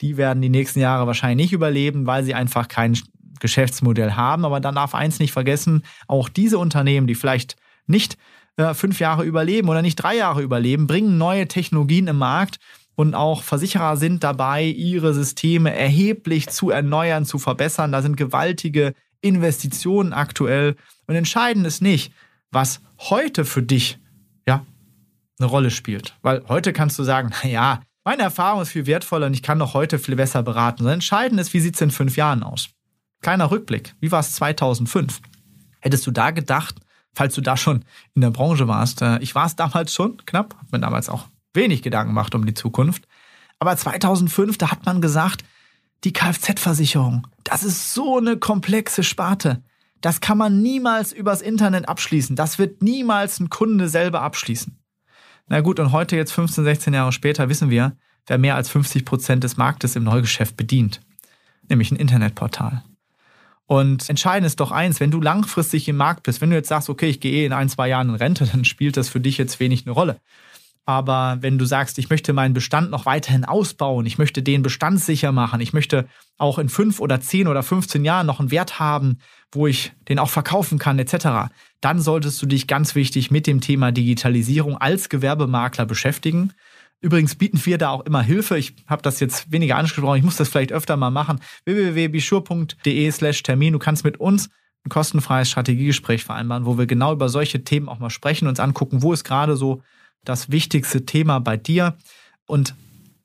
die 0.00 0.16
werden 0.16 0.42
die 0.42 0.48
nächsten 0.48 0.78
Jahre 0.78 1.08
wahrscheinlich 1.08 1.46
nicht 1.46 1.52
überleben, 1.52 2.06
weil 2.06 2.22
sie 2.22 2.34
einfach 2.34 2.68
kein 2.68 2.96
Geschäftsmodell 3.40 4.12
haben. 4.12 4.44
Aber 4.44 4.60
dann 4.60 4.76
darf 4.76 4.94
eins 4.94 5.18
nicht 5.18 5.32
vergessen, 5.32 5.82
auch 6.06 6.28
diese 6.28 6.58
Unternehmen, 6.58 7.08
die 7.08 7.16
vielleicht 7.16 7.56
nicht 7.88 8.16
äh, 8.56 8.74
fünf 8.74 9.00
Jahre 9.00 9.24
überleben 9.24 9.68
oder 9.68 9.82
nicht 9.82 9.96
drei 9.96 10.16
Jahre 10.16 10.42
überleben, 10.42 10.86
bringen 10.86 11.18
neue 11.18 11.48
Technologien 11.48 12.06
im 12.06 12.18
Markt 12.18 12.58
und 12.96 13.14
auch 13.14 13.42
Versicherer 13.42 13.96
sind 13.96 14.22
dabei, 14.22 14.64
ihre 14.64 15.14
Systeme 15.14 15.74
erheblich 15.74 16.48
zu 16.48 16.70
erneuern, 16.70 17.24
zu 17.24 17.38
verbessern. 17.38 17.92
Da 17.92 18.02
sind 18.02 18.16
gewaltige 18.16 18.94
Investitionen 19.20 20.12
aktuell. 20.12 20.76
Und 21.06 21.16
entscheidend 21.16 21.66
ist 21.66 21.82
nicht, 21.82 22.12
was 22.52 22.80
heute 22.98 23.44
für 23.44 23.62
dich 23.62 23.98
ja, 24.46 24.64
eine 25.40 25.48
Rolle 25.48 25.70
spielt. 25.70 26.16
Weil 26.22 26.44
heute 26.48 26.72
kannst 26.72 26.98
du 26.98 27.02
sagen, 27.02 27.30
naja, 27.42 27.82
meine 28.04 28.22
Erfahrung 28.22 28.62
ist 28.62 28.70
viel 28.70 28.86
wertvoller 28.86 29.26
und 29.26 29.34
ich 29.34 29.42
kann 29.42 29.58
doch 29.58 29.74
heute 29.74 29.98
viel 29.98 30.14
besser 30.14 30.42
beraten. 30.42 30.78
Sondern 30.78 30.94
entscheidend 30.94 31.40
ist, 31.40 31.52
wie 31.52 31.60
sieht 31.60 31.74
es 31.74 31.80
in 31.80 31.90
fünf 31.90 32.16
Jahren 32.16 32.42
aus? 32.42 32.68
Kleiner 33.22 33.50
Rückblick. 33.50 33.94
Wie 34.00 34.12
war 34.12 34.20
es 34.20 34.34
2005? 34.34 35.20
Hättest 35.80 36.06
du 36.06 36.10
da 36.12 36.30
gedacht, 36.30 36.76
falls 37.14 37.34
du 37.34 37.40
da 37.40 37.56
schon 37.56 37.84
in 38.14 38.20
der 38.20 38.30
Branche 38.30 38.68
warst. 38.68 39.02
Äh, 39.02 39.18
ich 39.20 39.34
war 39.34 39.46
es 39.46 39.56
damals 39.56 39.92
schon, 39.92 40.18
knapp, 40.26 40.54
habe 40.54 40.68
mir 40.72 40.80
damals 40.80 41.08
auch 41.08 41.26
wenig 41.52 41.82
Gedanken 41.82 42.10
gemacht 42.10 42.34
um 42.34 42.46
die 42.46 42.54
Zukunft. 42.54 43.06
Aber 43.58 43.76
2005, 43.76 44.58
da 44.58 44.70
hat 44.70 44.84
man 44.84 45.00
gesagt, 45.00 45.44
die 46.04 46.12
Kfz-Versicherung, 46.12 47.26
das 47.44 47.64
ist 47.64 47.94
so 47.94 48.18
eine 48.18 48.36
komplexe 48.36 49.02
Sparte. 49.02 49.62
Das 50.00 50.20
kann 50.20 50.36
man 50.36 50.60
niemals 50.60 51.12
übers 51.12 51.40
Internet 51.40 51.88
abschließen. 51.88 52.36
Das 52.36 52.58
wird 52.58 52.82
niemals 52.82 53.40
ein 53.40 53.48
Kunde 53.48 53.88
selber 53.88 54.20
abschließen. 54.20 54.78
Na 55.48 55.60
gut, 55.60 55.80
und 55.80 55.92
heute, 55.92 56.16
jetzt 56.16 56.32
15, 56.32 56.64
16 56.64 56.94
Jahre 56.94 57.12
später, 57.12 57.48
wissen 57.48 57.70
wir, 57.70 57.96
wer 58.26 58.38
mehr 58.38 58.56
als 58.56 58.68
50 58.68 59.04
Prozent 59.04 59.44
des 59.44 59.56
Marktes 59.56 59.96
im 59.96 60.04
Neugeschäft 60.04 60.56
bedient. 60.56 61.00
Nämlich 61.68 61.90
ein 61.90 61.96
Internetportal. 61.96 62.82
Und 63.66 64.08
entscheidend 64.10 64.46
ist 64.46 64.60
doch 64.60 64.70
eins, 64.70 65.00
wenn 65.00 65.10
du 65.10 65.20
langfristig 65.20 65.88
im 65.88 65.96
Markt 65.96 66.24
bist, 66.24 66.40
wenn 66.40 66.50
du 66.50 66.56
jetzt 66.56 66.68
sagst, 66.68 66.90
okay, 66.90 67.08
ich 67.08 67.20
gehe 67.20 67.46
in 67.46 67.52
ein, 67.52 67.68
zwei 67.68 67.88
Jahren 67.88 68.10
in 68.10 68.14
Rente, 68.14 68.46
dann 68.52 68.64
spielt 68.64 68.96
das 68.96 69.08
für 69.08 69.20
dich 69.20 69.38
jetzt 69.38 69.60
wenig 69.60 69.86
eine 69.86 69.92
Rolle. 69.92 70.20
Aber 70.86 71.38
wenn 71.40 71.56
du 71.56 71.64
sagst, 71.64 71.98
ich 71.98 72.10
möchte 72.10 72.34
meinen 72.34 72.52
Bestand 72.52 72.90
noch 72.90 73.06
weiterhin 73.06 73.46
ausbauen, 73.46 74.04
ich 74.04 74.18
möchte 74.18 74.42
den 74.42 74.62
bestandssicher 74.62 75.32
machen, 75.32 75.62
ich 75.62 75.72
möchte 75.72 76.06
auch 76.36 76.58
in 76.58 76.68
fünf 76.68 77.00
oder 77.00 77.22
zehn 77.22 77.48
oder 77.48 77.62
15 77.62 78.04
Jahren 78.04 78.26
noch 78.26 78.38
einen 78.38 78.50
Wert 78.50 78.78
haben, 78.78 79.18
wo 79.50 79.66
ich 79.66 79.92
den 80.10 80.18
auch 80.18 80.28
verkaufen 80.28 80.78
kann, 80.78 80.98
etc., 80.98 81.50
dann 81.80 82.00
solltest 82.00 82.40
du 82.42 82.46
dich 82.46 82.66
ganz 82.66 82.94
wichtig 82.94 83.30
mit 83.30 83.46
dem 83.46 83.62
Thema 83.62 83.92
Digitalisierung 83.92 84.76
als 84.76 85.08
Gewerbemakler 85.08 85.86
beschäftigen. 85.86 86.52
Übrigens 87.04 87.34
bieten 87.34 87.60
wir 87.66 87.76
da 87.76 87.90
auch 87.90 88.00
immer 88.06 88.22
Hilfe. 88.22 88.56
Ich 88.56 88.72
habe 88.86 89.02
das 89.02 89.20
jetzt 89.20 89.52
weniger 89.52 89.76
angesprochen, 89.76 90.16
ich 90.16 90.24
muss 90.24 90.36
das 90.36 90.48
vielleicht 90.48 90.72
öfter 90.72 90.96
mal 90.96 91.10
machen. 91.10 91.38
www.bischur.de 91.66 93.10
slash 93.10 93.42
Termin. 93.42 93.74
Du 93.74 93.78
kannst 93.78 94.04
mit 94.04 94.16
uns 94.16 94.48
ein 94.86 94.88
kostenfreies 94.88 95.50
Strategiegespräch 95.50 96.24
vereinbaren, 96.24 96.64
wo 96.64 96.78
wir 96.78 96.86
genau 96.86 97.12
über 97.12 97.28
solche 97.28 97.62
Themen 97.62 97.90
auch 97.90 97.98
mal 97.98 98.08
sprechen, 98.08 98.48
uns 98.48 98.58
angucken, 98.58 99.02
wo 99.02 99.12
ist 99.12 99.22
gerade 99.22 99.54
so 99.54 99.82
das 100.24 100.50
wichtigste 100.50 101.04
Thema 101.04 101.40
bei 101.40 101.58
dir. 101.58 101.98
Und 102.46 102.74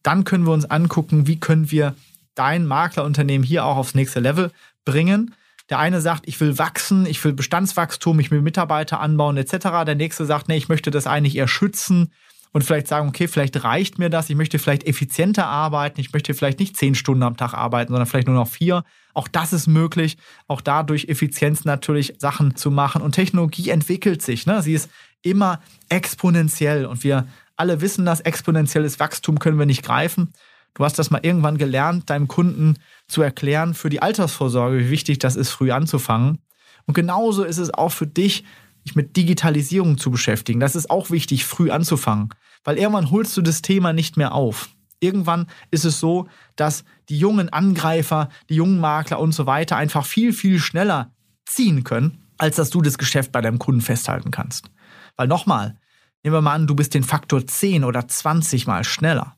dann 0.04 0.26
können 0.26 0.46
wir 0.46 0.52
uns 0.52 0.65
angucken, 0.65 1.26
wie 1.26 1.39
können 1.39 1.72
wir 1.72 1.96
dein 2.36 2.65
Maklerunternehmen 2.65 3.48
hier 3.48 3.63
auch 3.63 3.78
aufs 3.78 3.96
nächste 3.96 4.20
Level 4.20 4.52
bringen. 4.84 5.34
Der 5.70 5.80
eine 5.80 6.02
sagt, 6.02 6.28
ich 6.28 6.38
will 6.42 6.58
wachsen, 6.58 7.06
ich 7.06 7.24
will 7.24 7.32
Bestandswachstum, 7.32 8.20
ich 8.20 8.30
will 8.30 8.42
Mitarbeiter 8.42 9.00
anbauen 9.00 9.38
etc. 9.38 9.86
Der 9.86 9.96
nächste 9.96 10.26
sagt, 10.26 10.50
nee, 10.50 10.58
ich 10.58 10.68
möchte 10.68 10.92
das 10.92 11.08
eigentlich 11.08 11.38
eher 11.38 11.48
schützen 11.48 12.12
und 12.52 12.64
vielleicht 12.64 12.88
sagen, 12.88 13.10
okay, 13.10 13.28
vielleicht 13.28 13.64
reicht 13.64 14.00
mir 14.00 14.10
das, 14.10 14.30
ich 14.30 14.36
möchte 14.36 14.58
vielleicht 14.58 14.88
effizienter 14.88 15.46
arbeiten, 15.46 16.00
ich 16.00 16.12
möchte 16.14 16.34
vielleicht 16.34 16.60
nicht 16.60 16.76
zehn 16.76 16.96
Stunden 16.96 17.24
am 17.24 17.38
Tag 17.38 17.54
arbeiten, 17.54 17.92
sondern 17.92 18.08
vielleicht 18.08 18.28
nur 18.28 18.36
noch 18.36 18.48
vier. 18.48 18.84
Auch 19.14 19.28
das 19.28 19.54
ist 19.54 19.68
möglich, 19.68 20.18
auch 20.48 20.62
dadurch 20.62 21.06
Effizienz 21.10 21.66
natürlich 21.66 22.16
Sachen 22.18 22.56
zu 22.56 22.72
machen. 22.72 23.02
Und 23.02 23.14
Technologie 23.14 23.70
entwickelt 23.70 24.22
sich, 24.22 24.46
ne? 24.46 24.62
sie 24.62 24.74
ist 24.74 24.90
immer 25.22 25.62
exponentiell 25.90 26.86
und 26.86 27.04
wir 27.04 27.28
alle 27.56 27.82
wissen 27.82 28.06
das, 28.06 28.22
exponentielles 28.22 29.00
Wachstum 29.00 29.38
können 29.38 29.60
wir 29.60 29.66
nicht 29.66 29.84
greifen. 29.84 30.34
Du 30.74 30.86
hast 30.86 30.98
das 30.98 31.12
mal 31.12 31.20
irgendwann 31.22 31.58
gelernt, 31.58 32.10
deinem 32.10 32.28
Kunden 32.28 32.78
zu 33.08 33.22
erklären 33.22 33.74
für 33.74 33.90
die 33.90 34.02
Altersvorsorge, 34.02 34.80
wie 34.80 34.90
wichtig 34.90 35.20
das 35.20 35.36
ist, 35.36 35.50
früh 35.50 35.72
anzufangen. 35.72 36.40
Und 36.86 36.94
genauso 36.94 37.44
ist 37.44 37.58
es 37.58 37.74
auch 37.74 37.92
für 37.92 38.08
dich, 38.08 38.46
dich 38.86 38.96
mit 38.96 39.15
Digitalisierung 39.15 39.98
zu 39.98 40.12
beschäftigen. 40.12 40.60
Das 40.60 40.76
ist 40.76 40.89
auch 40.89 41.10
wichtig, 41.10 41.46
früh 41.46 41.72
anzufangen, 41.72 42.30
weil 42.63 42.78
irgendwann 42.78 43.12
holst 43.12 43.36
du 43.38 43.42
das 43.42 43.62
Thema 43.62 43.94
nicht 43.94 44.18
mehr 44.18 44.34
auf. 44.34 44.70
Irgendwann 45.00 45.48
ist 45.72 45.86
es 45.86 46.00
so, 46.00 46.28
dass 46.56 46.84
die 47.08 47.18
jungen 47.18 47.50
Angreifer, 47.50 48.30
die 48.50 48.56
jungen 48.56 48.80
Makler 48.80 49.20
und 49.20 49.32
so 49.32 49.46
weiter 49.46 49.78
einfach 49.78 50.06
viel, 50.06 50.34
viel 50.34 50.60
schneller 50.60 51.13
ziehen 51.46 51.84
können, 51.84 52.28
als 52.38 52.58
dass 52.58 52.70
du 52.70 52.82
das 52.82 52.98
Geschäft 52.98 53.32
bei 53.32 53.42
deinem 53.42 53.60
Kunden 53.60 53.82
festhalten 53.82 54.32
kannst. 54.32 54.70
Weil 55.15 55.28
nochmal, 55.28 55.78
nehmen 56.24 56.36
wir 56.36 56.42
mal 56.42 56.54
an, 56.54 56.68
du 56.68 56.76
bist 56.76 56.94
den 56.94 57.04
Faktor 57.04 57.46
10 57.46 57.84
oder 57.84 58.08
20 58.08 58.68
mal 58.68 58.84
schneller. 58.84 59.36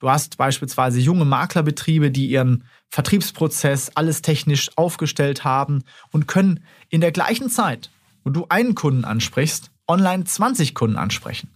Du 0.00 0.10
hast 0.10 0.36
beispielsweise 0.36 0.98
junge 0.98 1.24
Maklerbetriebe, 1.24 2.10
die 2.10 2.26
ihren 2.26 2.64
Vertriebsprozess 2.90 3.92
alles 3.94 4.20
technisch 4.20 4.70
aufgestellt 4.76 5.44
haben 5.44 5.84
und 6.10 6.26
können 6.26 6.64
in 6.88 7.00
der 7.00 7.12
gleichen 7.12 7.50
Zeit 7.50 7.90
wo 8.24 8.30
du 8.30 8.46
einen 8.48 8.74
Kunden 8.74 9.04
ansprichst, 9.04 9.70
online 9.88 10.24
20 10.24 10.74
Kunden 10.74 10.96
ansprechen. 10.96 11.50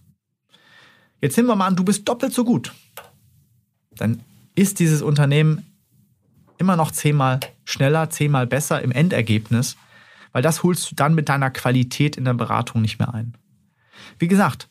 Jetzt 1.21 1.37
nehmen 1.37 1.49
wir 1.49 1.55
mal 1.55 1.67
an, 1.67 1.75
du 1.75 1.83
bist 1.83 2.07
doppelt 2.07 2.33
so 2.33 2.43
gut. 2.43 2.73
Dann 3.91 4.21
ist 4.55 4.79
dieses 4.79 5.01
Unternehmen 5.01 5.65
immer 6.57 6.75
noch 6.75 6.91
zehnmal 6.91 7.39
schneller, 7.65 8.09
zehnmal 8.09 8.47
besser 8.47 8.81
im 8.81 8.91
Endergebnis, 8.91 9.77
weil 10.31 10.41
das 10.41 10.63
holst 10.63 10.91
du 10.91 10.95
dann 10.95 11.15
mit 11.15 11.29
deiner 11.29 11.49
Qualität 11.49 12.17
in 12.17 12.25
der 12.25 12.33
Beratung 12.33 12.81
nicht 12.81 12.99
mehr 12.99 13.13
ein. 13.13 13.35
Wie 14.19 14.27
gesagt, 14.27 14.69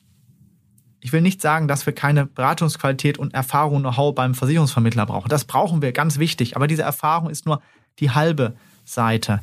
ich 1.00 1.12
will 1.12 1.20
nicht 1.20 1.40
sagen, 1.40 1.68
dass 1.68 1.86
wir 1.86 1.92
keine 1.92 2.26
Beratungsqualität 2.26 3.18
und 3.18 3.34
Erfahrung 3.34 3.76
und 3.76 3.82
Know-how 3.82 4.14
beim 4.14 4.34
Versicherungsvermittler 4.34 5.06
brauchen. 5.06 5.28
Das 5.28 5.44
brauchen 5.44 5.82
wir, 5.82 5.92
ganz 5.92 6.18
wichtig. 6.18 6.56
Aber 6.56 6.66
diese 6.66 6.82
Erfahrung 6.82 7.30
ist 7.30 7.46
nur 7.46 7.62
die 8.00 8.10
halbe 8.10 8.56
Seite 8.84 9.40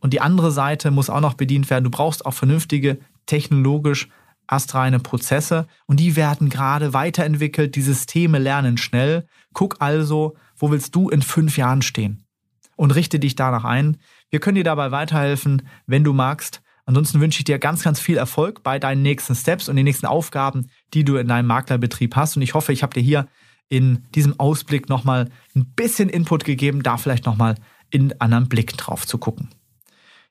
und 0.00 0.12
die 0.12 0.20
andere 0.20 0.50
Seite 0.50 0.90
muss 0.90 1.10
auch 1.10 1.20
noch 1.20 1.34
bedient 1.34 1.70
werden. 1.70 1.84
Du 1.84 1.90
brauchst 1.90 2.26
auch 2.26 2.34
vernünftige, 2.34 2.98
technologisch 3.26 4.08
astreine 4.46 5.00
Prozesse 5.00 5.66
und 5.86 6.00
die 6.00 6.16
werden 6.16 6.48
gerade 6.48 6.92
weiterentwickelt. 6.92 7.74
Die 7.74 7.82
Systeme 7.82 8.38
lernen 8.38 8.78
schnell. 8.78 9.26
Guck 9.52 9.76
also, 9.80 10.36
wo 10.56 10.70
willst 10.70 10.94
du 10.94 11.08
in 11.08 11.22
fünf 11.22 11.56
Jahren 11.56 11.82
stehen? 11.82 12.24
Und 12.76 12.94
richte 12.94 13.18
dich 13.18 13.34
danach 13.36 13.64
ein. 13.64 13.96
Wir 14.30 14.38
können 14.38 14.56
dir 14.56 14.64
dabei 14.64 14.90
weiterhelfen, 14.90 15.62
wenn 15.86 16.04
du 16.04 16.12
magst. 16.12 16.62
Ansonsten 16.84 17.20
wünsche 17.20 17.40
ich 17.40 17.44
dir 17.44 17.58
ganz, 17.58 17.82
ganz 17.82 17.98
viel 17.98 18.16
Erfolg 18.16 18.62
bei 18.62 18.78
deinen 18.78 19.02
nächsten 19.02 19.34
Steps 19.34 19.68
und 19.68 19.76
den 19.76 19.84
nächsten 19.84 20.06
Aufgaben, 20.06 20.68
die 20.94 21.04
du 21.04 21.16
in 21.16 21.26
deinem 21.26 21.46
Maklerbetrieb 21.46 22.14
hast. 22.14 22.36
Und 22.36 22.42
ich 22.42 22.54
hoffe, 22.54 22.72
ich 22.72 22.82
habe 22.82 22.94
dir 22.94 23.02
hier 23.02 23.26
in 23.68 24.06
diesem 24.14 24.38
Ausblick 24.38 24.88
nochmal 24.88 25.30
ein 25.56 25.66
bisschen 25.74 26.08
Input 26.08 26.44
gegeben, 26.44 26.82
da 26.82 26.96
vielleicht 26.96 27.26
nochmal 27.26 27.56
in 27.90 28.20
anderen 28.20 28.48
Blick 28.48 28.76
drauf 28.76 29.06
zu 29.06 29.18
gucken. 29.18 29.48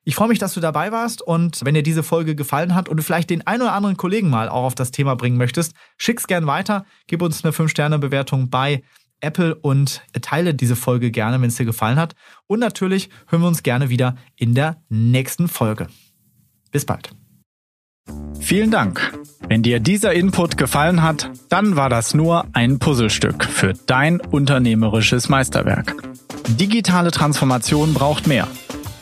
Ich 0.08 0.14
freue 0.14 0.28
mich, 0.28 0.38
dass 0.38 0.54
du 0.54 0.60
dabei 0.60 0.92
warst 0.92 1.24
und 1.24 1.66
wenn 1.66 1.74
dir 1.74 1.82
diese 1.82 2.04
Folge 2.04 2.36
gefallen 2.36 2.76
hat 2.76 2.90
und 2.90 2.98
du 2.98 3.04
vielleicht 3.04 3.32
den 3.32 3.46
einen 3.48 3.64
oder 3.64 3.74
anderen 3.74 3.98
Kollegen 3.98 4.30
mal 4.30 4.50
auch 4.50 4.64
auf 4.64 4.76
das 4.76 4.92
Thema 4.92 5.16
bringen 5.16 5.36
möchtest, 5.36 5.74
schick's 5.98 6.28
gern 6.28 6.46
weiter, 6.46 6.86
gib 7.08 7.24
uns 7.24 7.44
eine 7.44 7.54
5-Sterne-Bewertung 7.54 8.52
bei 8.52 8.84
Apple 9.20 9.56
und 9.56 10.04
teile 10.22 10.54
diese 10.54 10.76
Folge 10.76 11.10
gerne, 11.10 11.42
wenn 11.42 11.50
es 11.50 11.56
dir 11.56 11.66
gefallen 11.66 11.98
hat. 11.98 12.14
Und 12.46 12.60
natürlich 12.60 13.10
hören 13.28 13.42
wir 13.42 13.48
uns 13.48 13.64
gerne 13.64 13.90
wieder 13.90 14.16
in 14.36 14.54
der 14.54 14.78
nächsten 14.90 15.48
Folge. 15.48 15.88
Bis 16.72 16.86
bald. 16.86 17.10
Vielen 18.40 18.70
Dank. 18.70 19.12
Wenn 19.48 19.64
dir 19.64 19.80
dieser 19.80 20.14
Input 20.14 20.56
gefallen 20.56 21.02
hat, 21.02 21.32
dann 21.50 21.76
war 21.76 21.90
das 21.90 22.14
nur 22.14 22.46
ein 22.54 22.78
Puzzlestück 22.78 23.44
für 23.46 23.74
dein 23.88 24.20
unternehmerisches 24.22 25.30
Meisterwerk. 25.30 25.96
Digitale 26.48 27.10
Transformation 27.10 27.96
braucht 27.96 28.28
mehr. 28.28 28.48